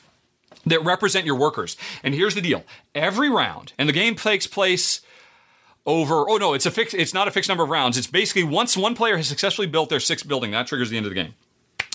[0.65, 1.77] that represent your workers.
[2.03, 2.63] And here's the deal.
[2.93, 5.01] Every round and the game takes place
[5.85, 7.97] over oh no it's a fixed it's not a fixed number of rounds.
[7.97, 11.05] It's basically once one player has successfully built their sixth building that triggers the end
[11.05, 11.33] of the game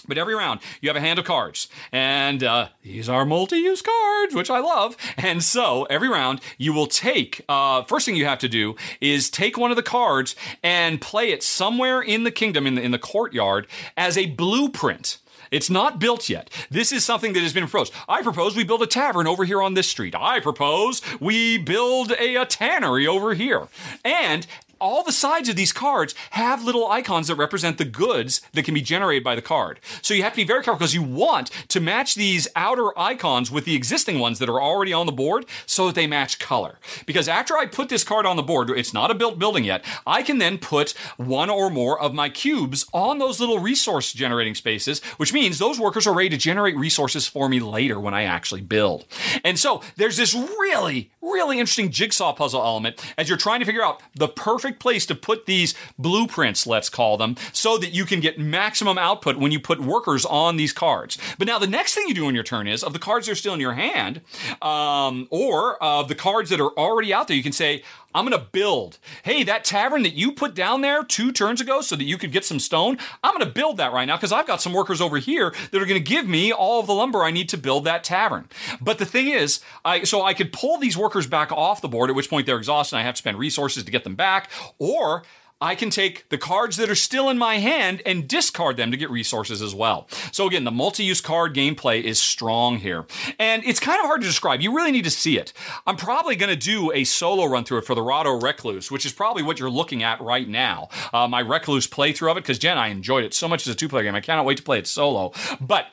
[0.07, 1.69] but every round, you have a hand of cards.
[1.93, 4.97] And uh, these are multi use cards, which I love.
[5.17, 9.31] And so every round, you will take, uh, first thing you have to do is
[9.31, 12.91] take one of the cards and play it somewhere in the kingdom, in the, in
[12.91, 15.19] the courtyard, as a blueprint.
[15.51, 16.51] It's not built yet.
[16.69, 17.93] This is something that has been proposed.
[18.09, 20.15] I propose we build a tavern over here on this street.
[20.19, 23.69] I propose we build a, a tannery over here.
[24.05, 24.47] And
[24.85, 28.75] all the sides of these cards have little icons that represent the goods that can
[28.75, 29.81] be generated by the card.
[30.03, 33.51] So you have to be very careful because you want to match these outer icons
[33.51, 36.79] with the existing ones that are already on the board so that they match color.
[37.07, 39.83] Because after I put this card on the board, it's not a built building yet,
[40.07, 44.55] I can then put one or more of my cubes on those little resource generating
[44.55, 48.25] spaces, which means those workers are ready to generate resources for me later when I
[48.25, 49.07] actually build.
[49.45, 53.83] And so there's this really, really interesting jigsaw puzzle element as you're trying to figure
[53.83, 58.05] out the perfect perfect place to put these blueprints, let's call them, so that you
[58.05, 61.19] can get maximum output when you put workers on these cards.
[61.39, 63.33] But now the next thing you do on your turn is of the cards that
[63.33, 64.21] are still in your hand,
[64.63, 67.83] um, or of the cards that are already out there, you can say,
[68.15, 68.99] I'm going to build.
[69.25, 72.33] Hey, that tavern that you put down there two turns ago so that you could
[72.33, 75.01] get some stone, I'm going to build that right now because I've got some workers
[75.01, 77.59] over here that are going to give me all of the lumber I need to
[77.59, 78.49] build that tavern.
[78.81, 82.11] But the thing is, I so I could pull these workers back off the board,
[82.11, 84.51] at which point they're exhausted and I have to spend resources to get them back,
[84.79, 85.25] or
[85.65, 88.99] I can take the cards that are still in my hand and discard them to
[88.99, 90.07] get resources as well.
[90.31, 93.07] So again, the multi-use card gameplay is strong here.
[93.39, 94.61] And it's kind of hard to describe.
[94.61, 95.55] You really need to see it.
[95.87, 99.07] I'm probably going to do a solo run through it for the Rahdo Recluse, which
[99.07, 100.91] is probably what you're looking at right now.
[101.15, 103.75] Uh, my Recluse playthrough of it, because Jen, I enjoyed it so much as a
[103.75, 104.15] two-player game.
[104.15, 105.33] I cannot wait to play it solo.
[105.63, 105.87] But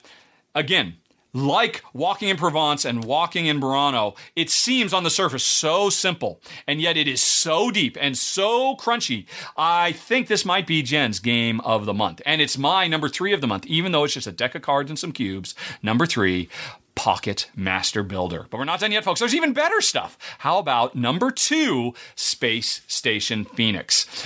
[0.53, 0.97] again,
[1.33, 6.41] like walking in Provence and walking in Burano, it seems on the surface so simple,
[6.67, 9.25] and yet it is so deep and so crunchy.
[9.57, 13.33] I think this might be Jen's game of the month, and it's my number three
[13.33, 15.55] of the month, even though it's just a deck of cards and some cubes.
[15.81, 16.49] Number three,
[16.95, 18.47] Pocket Master Builder.
[18.49, 19.21] But we're not done yet, folks.
[19.21, 20.17] There's even better stuff.
[20.39, 24.25] How about number two, Space Station Phoenix?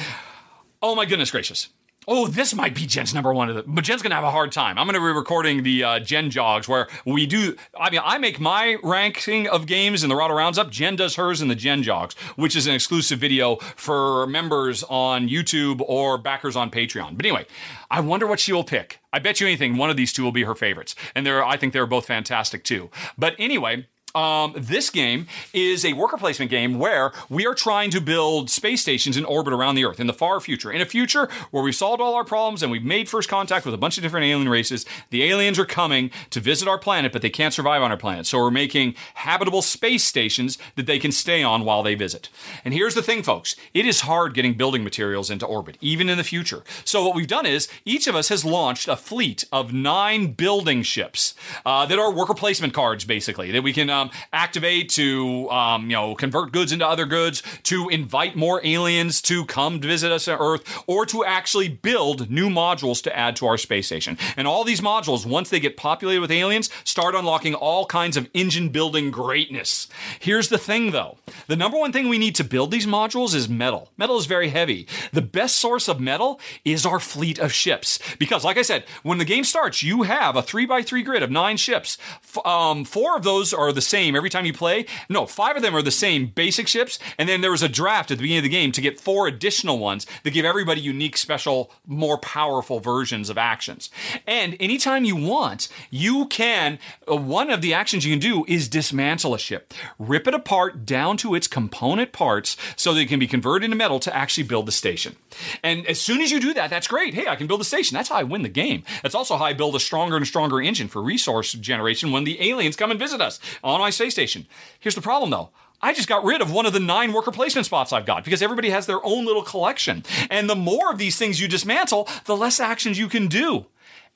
[0.81, 1.69] Oh my goodness gracious.
[2.07, 4.51] Oh, this might be Jen's number one of the, but Jen's gonna have a hard
[4.51, 4.77] time.
[4.77, 7.55] I'm gonna be recording the uh, Jen jogs where we do.
[7.79, 10.69] I mean, I make my ranking of games in the Rahdo Rounds Up.
[10.69, 15.27] Jen does hers in the Jen jogs, which is an exclusive video for members on
[15.27, 17.17] YouTube or backers on Patreon.
[17.17, 17.45] But anyway,
[17.89, 18.99] I wonder what she will pick.
[19.11, 21.43] I bet you anything, one of these two will be her favorites, and they're.
[21.43, 22.89] I think they're both fantastic too.
[23.17, 27.99] But anyway, Um, this game is a worker placement game where we are trying to
[27.99, 30.71] build space stations in orbit around the Earth in the far future.
[30.71, 33.75] In a future where we've solved all our problems and we've made first contact with
[33.75, 37.21] a bunch of different alien races, the aliens are coming to visit our planet, but
[37.21, 38.25] they can't survive on our planet.
[38.25, 42.29] So we're making habitable space stations that they can stay on while they visit.
[42.63, 46.17] And here's the thing, folks it is hard getting building materials into orbit, even in
[46.17, 46.63] the future.
[46.85, 50.83] So what we've done is each of us has launched a fleet of nine building
[50.83, 51.35] ships
[51.65, 55.95] uh, that are worker placement cards, basically, that we can um, activate to um, you
[55.95, 60.37] know convert goods into other goods, to invite more aliens to come visit us on
[60.39, 64.17] Earth, or to actually build new modules to add to our space station.
[64.37, 68.29] And all these modules, once they get populated with aliens, start unlocking all kinds of
[68.33, 69.87] engine building greatness.
[70.19, 73.49] Here's the thing, though: the number one thing we need to build these modules is
[73.49, 73.91] metal.
[73.97, 74.87] Metal is very heavy.
[75.11, 79.17] The best source of metal is our fleet of ships, because, like I said, when
[79.17, 81.97] the game starts, you have a three by three grid of nine ships.
[82.43, 84.85] Um, four of those are the same every time you play.
[85.07, 88.11] No, five of them are the same basic ships, and then there was a draft
[88.11, 91.15] at the beginning of the game to get four additional ones that give everybody unique,
[91.15, 93.89] special, more powerful versions of actions.
[94.27, 96.77] And anytime you want, you can.
[97.09, 100.85] Uh, one of the actions you can do is dismantle a ship, rip it apart
[100.85, 104.43] down to its component parts, so that it can be converted into metal to actually
[104.43, 105.15] build the station.
[105.63, 107.13] And as soon as you do that, that's great.
[107.13, 107.95] Hey, I can build a station.
[107.95, 108.83] That's how I win the game.
[109.03, 112.49] That's also how I build a stronger and stronger engine for resource generation when the
[112.49, 114.45] aliens come and visit us on my space station.
[114.79, 115.49] Here's the problem though.
[115.81, 118.41] I just got rid of one of the nine worker placement spots I've got because
[118.41, 120.03] everybody has their own little collection.
[120.29, 123.65] And the more of these things you dismantle, the less actions you can do.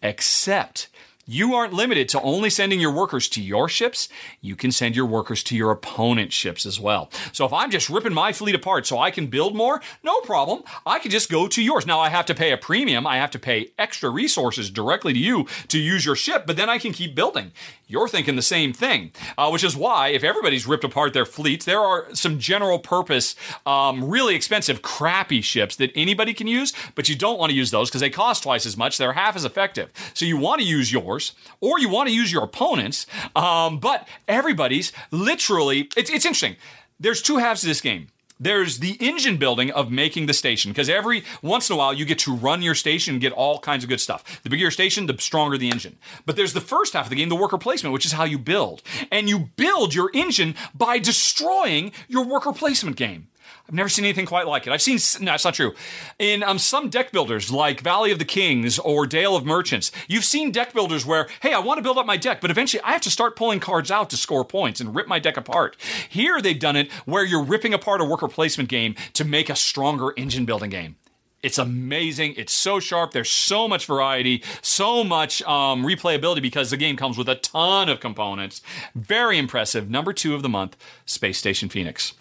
[0.02, 0.88] Except
[1.30, 4.10] you aren't limited to only sending your workers to your ships.
[4.42, 7.12] You can send your workers to your opponent's ships as well.
[7.34, 10.64] So if I'm just ripping my fleet apart so I can build more, no problem.
[10.88, 11.86] I can just go to yours.
[11.86, 13.06] Now I have to pay a premium.
[13.06, 16.68] I have to pay extra resources directly to you to use your ship, but then
[16.68, 17.52] I can keep building.
[17.86, 21.66] You're thinking the same thing, uh, which is why if everybody's ripped apart their fleets,
[21.66, 27.10] there are some general purpose, um, really expensive, crappy ships that anybody can use, but
[27.10, 28.98] you don't want to use those because they cost twice as much.
[28.98, 29.92] They're half as effective.
[30.14, 31.19] So you want to use yours,
[31.60, 33.06] or you want to use your opponent's,
[33.36, 36.56] um, but everybody's literally, it's, it's interesting.
[37.00, 38.08] There's two halves to this game
[38.40, 42.06] there's the engine building of making the station because every once in a while you
[42.06, 44.42] get to run your station and get all kinds of good stuff.
[44.44, 45.98] The bigger your station, the stronger the engine.
[46.26, 48.40] But there's the first half of the game, the worker placement, which is how you
[48.40, 48.82] build.
[49.12, 53.28] And you build your engine by destroying your worker placement game.
[53.70, 54.74] I've never seen anything quite like it.
[54.74, 55.76] I've seen, no, that's not true.
[56.18, 60.26] In um, some deck builders like Valley of the Kings or Dale of Merchants, you've
[60.26, 62.94] seen deck builders where, hey, I want to build up my deck, but eventually I
[62.94, 65.78] have to start pulling cards out to score points and rip my deck apart.
[66.10, 69.56] Here they've done it where you're ripping apart a worker placement game to make a
[69.56, 70.96] stronger engine building game.
[71.44, 72.34] It's amazing.
[72.38, 73.12] It's so sharp.
[73.12, 77.88] There's so much variety, so much um, replayability because the game comes with a ton
[77.88, 78.64] of components.
[78.96, 79.92] Very impressive.
[79.92, 82.16] Number two of the month, Space Station Phoenix.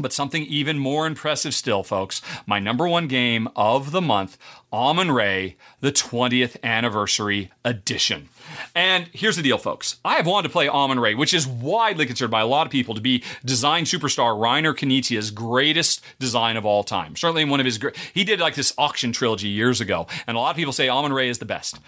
[0.00, 2.20] But something even more impressive still, folks.
[2.46, 4.36] My number one game of the month,
[4.72, 8.28] Amun-Re, the 20th anniversary edition.
[8.74, 10.00] And here's the deal, folks.
[10.04, 12.94] I have wanted to play Amun-Re, which is widely considered by a lot of people
[12.94, 17.14] to be design superstar Reiner Knizia's greatest design of all time.
[17.14, 17.96] Certainly one of his great.
[18.12, 21.28] He did like this auction trilogy years ago, and a lot of people say Amun-Re
[21.28, 21.78] is the best.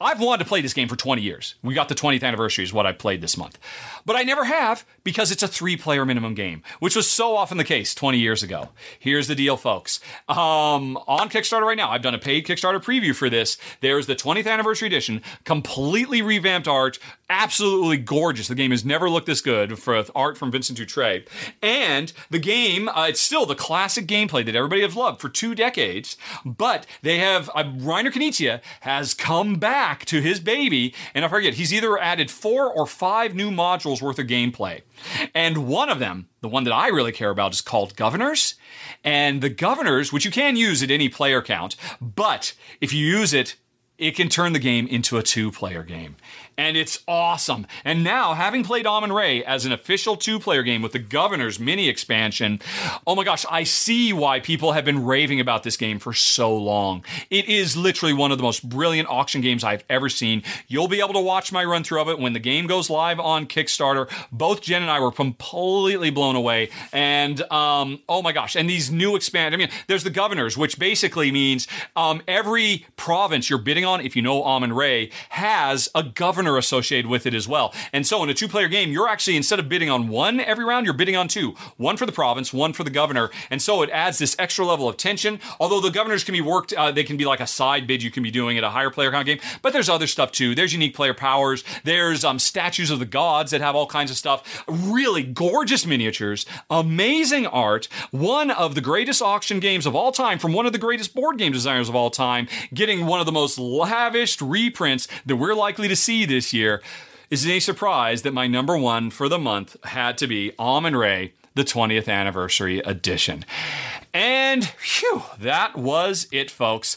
[0.00, 1.56] I've wanted to play this game for 20 years.
[1.62, 3.58] We got the 20th anniversary is what I played this month.
[4.06, 7.58] But I never have because it's a three player minimum game, which was so often
[7.58, 8.68] the case 20 years ago.
[8.98, 10.00] Here's the deal, folks.
[10.28, 13.58] Um, on Kickstarter right now, I've done a paid Kickstarter preview for this.
[13.80, 18.48] There's the 20th anniversary edition, completely revamped art, absolutely gorgeous.
[18.48, 21.26] The game has never looked this good for art from Vincent Dutrait.
[21.60, 25.54] And the game, uh, it's still the classic gameplay that everybody has loved for two
[25.54, 31.24] decades, but they have, uh, Reiner Knizia has come back back to his baby, and
[31.24, 34.82] I forget, he's either added four or five new modules worth of gameplay.
[35.34, 38.56] And one of them, the one that I really care about, is called Governors.
[39.02, 43.32] And the Governors, which you can use at any player count, but if you use
[43.32, 43.56] it,
[43.96, 46.16] it can turn the game into a two player game
[46.58, 47.66] and it's awesome.
[47.84, 51.88] And now, having played Amun-Re as an official two player game with the Governor's mini
[51.88, 52.60] expansion,
[53.06, 56.54] oh my gosh, I see why people have been raving about this game for so
[56.54, 57.04] long.
[57.30, 60.42] It is literally one of the most brilliant auction games I've ever seen.
[60.66, 63.20] You'll be able to watch my run through of it when the game goes live
[63.20, 64.10] on Kickstarter.
[64.32, 66.70] Both Jen and I were completely blown away.
[66.92, 70.76] And um, oh my gosh, and these new expand, I mean, there's the Governors, which
[70.76, 76.47] basically means um, every province you're bidding on, if you know Amun-Re, has a governor
[76.56, 77.74] associated with it as well.
[77.92, 80.64] And so in a two player game, you're actually, instead of bidding on one every
[80.64, 83.30] round, you're bidding on two one for the province, one for the governor.
[83.50, 85.40] And so it adds this extra level of tension.
[85.60, 88.10] Although the governors can be worked, uh, they can be like a side bid you
[88.10, 89.40] can be doing at a higher player count game.
[89.62, 90.54] But there's other stuff too.
[90.54, 91.64] There's unique player powers.
[91.84, 94.64] There's um, statues of the gods that have all kinds of stuff.
[94.68, 97.88] Really gorgeous miniatures, amazing art.
[98.10, 101.38] One of the greatest auction games of all time from one of the greatest board
[101.38, 105.88] game designers of all time, getting one of the most lavished reprints that we're likely
[105.88, 106.82] to see this year.
[107.30, 111.34] Is it a surprise that my number one for the month had to be Amun-Re,
[111.54, 113.44] the 20th anniversary edition?
[114.14, 116.96] And phew, that was it, folks.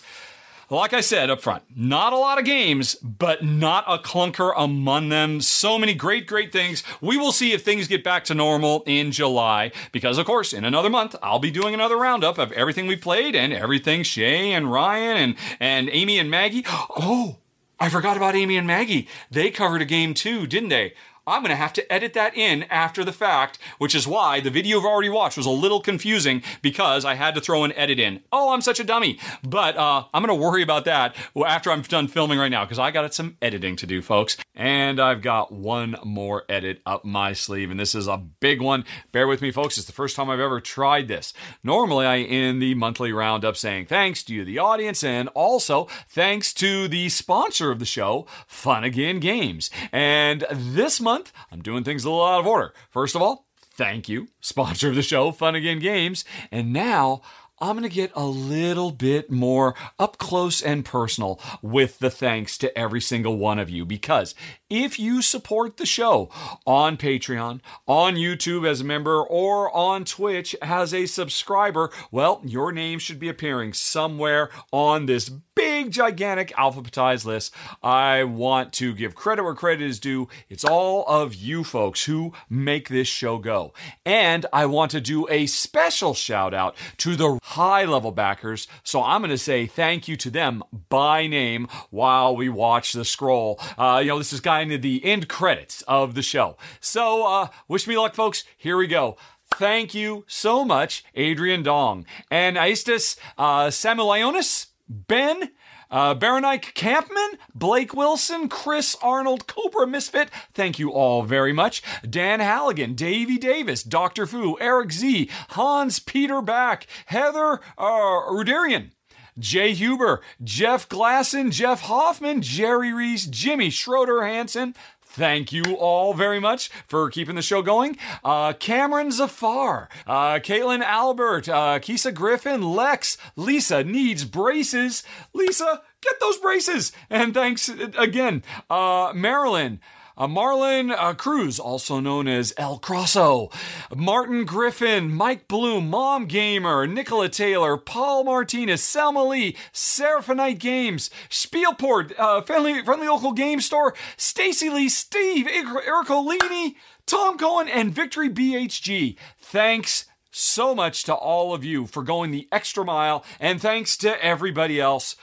[0.71, 5.09] Like I said up front, not a lot of games, but not a clunker among
[5.09, 5.41] them.
[5.41, 6.81] So many great, great things.
[7.01, 10.63] We will see if things get back to normal in July, because of course, in
[10.63, 14.71] another month, I'll be doing another roundup of everything we played and everything Shay and
[14.71, 16.63] Ryan and, and Amy and Maggie.
[16.69, 17.35] Oh,
[17.81, 19.07] I forgot about Amy and Maggie.
[19.31, 20.93] They covered a game too, didn't they?
[21.27, 24.49] I'm going to have to edit that in after the fact, which is why the
[24.49, 27.99] video you've already watched was a little confusing because I had to throw an edit
[27.99, 28.21] in.
[28.31, 29.19] Oh, I'm such a dummy.
[29.43, 31.15] But uh, I'm going to worry about that
[31.45, 34.37] after I'm done filming right now because I got some editing to do, folks.
[34.55, 38.85] And I've got one more edit up my sleeve, and this is a big one.
[39.11, 39.77] Bear with me, folks.
[39.77, 41.33] It's the first time I've ever tried this.
[41.63, 46.53] Normally, I end the monthly roundup saying thanks to you, the audience, and also thanks
[46.55, 49.69] to the sponsor of the show, Fun Again Games.
[49.91, 52.73] And this month, month, I'm doing things a little out of order.
[52.89, 53.45] First of all,
[53.75, 56.25] thank you, sponsor of the show, Fun Again Games.
[56.51, 57.21] And now
[57.59, 62.57] I'm going to get a little bit more up close and personal with the thanks
[62.57, 64.33] to every single one of you because
[64.67, 66.31] if you support the show
[66.65, 72.71] on Patreon, on YouTube as a member, or on Twitch as a subscriber, well, your
[72.71, 75.29] name should be appearing somewhere on this
[75.61, 77.53] big, gigantic alphabetized list.
[77.83, 80.27] I want to give credit where credit is due.
[80.49, 83.71] It's all of you folks who make this show go.
[84.03, 88.67] And I want to do a special shout out to the high level backers.
[88.83, 93.05] So I'm going to say thank you to them by name while we watch the
[93.05, 93.59] scroll.
[93.77, 96.57] Uh, you know, this is kind of the end credits of the show.
[96.79, 98.45] So uh, wish me luck, folks.
[98.57, 99.15] Here we go.
[99.55, 105.51] Thank you so much, Adrian Dong and Aistis uh, Samuelionis, Ben,
[105.89, 111.81] uh, Baronike Campman, Blake Wilson, Chris Arnold, Cobra Misfit, thank you all very much.
[112.07, 114.25] Dan Halligan, Davey Davis, Dr.
[114.25, 118.91] Fu, Eric Z, Hans Peter Back, Heather uh, Ruderian,
[119.39, 124.75] Jay Huber, Jeff Glasson, Jeff Hoffman, Jerry Reese, Jimmy Schroeder Hansen,
[125.13, 127.97] Thank you all very much for keeping the show going.
[128.23, 135.03] Uh, Cameron Zafar, uh, Caitlin Albert, uh, Kisa Griffin, Lex, Lisa needs braces.
[135.33, 136.93] Lisa, get those braces.
[137.09, 139.81] And thanks again, uh, Marilyn.
[140.27, 143.51] Marlon uh, Cruz, also known as El Crosso,
[143.95, 152.13] Martin Griffin, Mike Bloom, Mom Gamer, Nicola Taylor, Paul Martinez, Selma Lee, Seraphonite Games, Spielport,
[152.17, 158.29] uh, friendly, friendly Local Game Store, Stacy Lee, Steve, Eric Olini, Tom Cohen, and Victory
[158.29, 159.17] BHG.
[159.39, 164.23] Thanks so much to all of you for going the extra mile, and thanks to
[164.23, 165.15] everybody else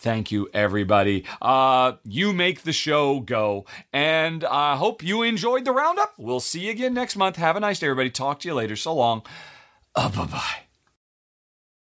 [0.00, 1.24] Thank you, everybody.
[1.42, 3.66] Uh, you make the show go.
[3.92, 6.14] And I hope you enjoyed the roundup.
[6.16, 7.36] We'll see you again next month.
[7.36, 8.08] Have a nice day, everybody.
[8.08, 8.76] Talk to you later.
[8.76, 9.22] So long.
[9.94, 10.69] Uh, bye bye.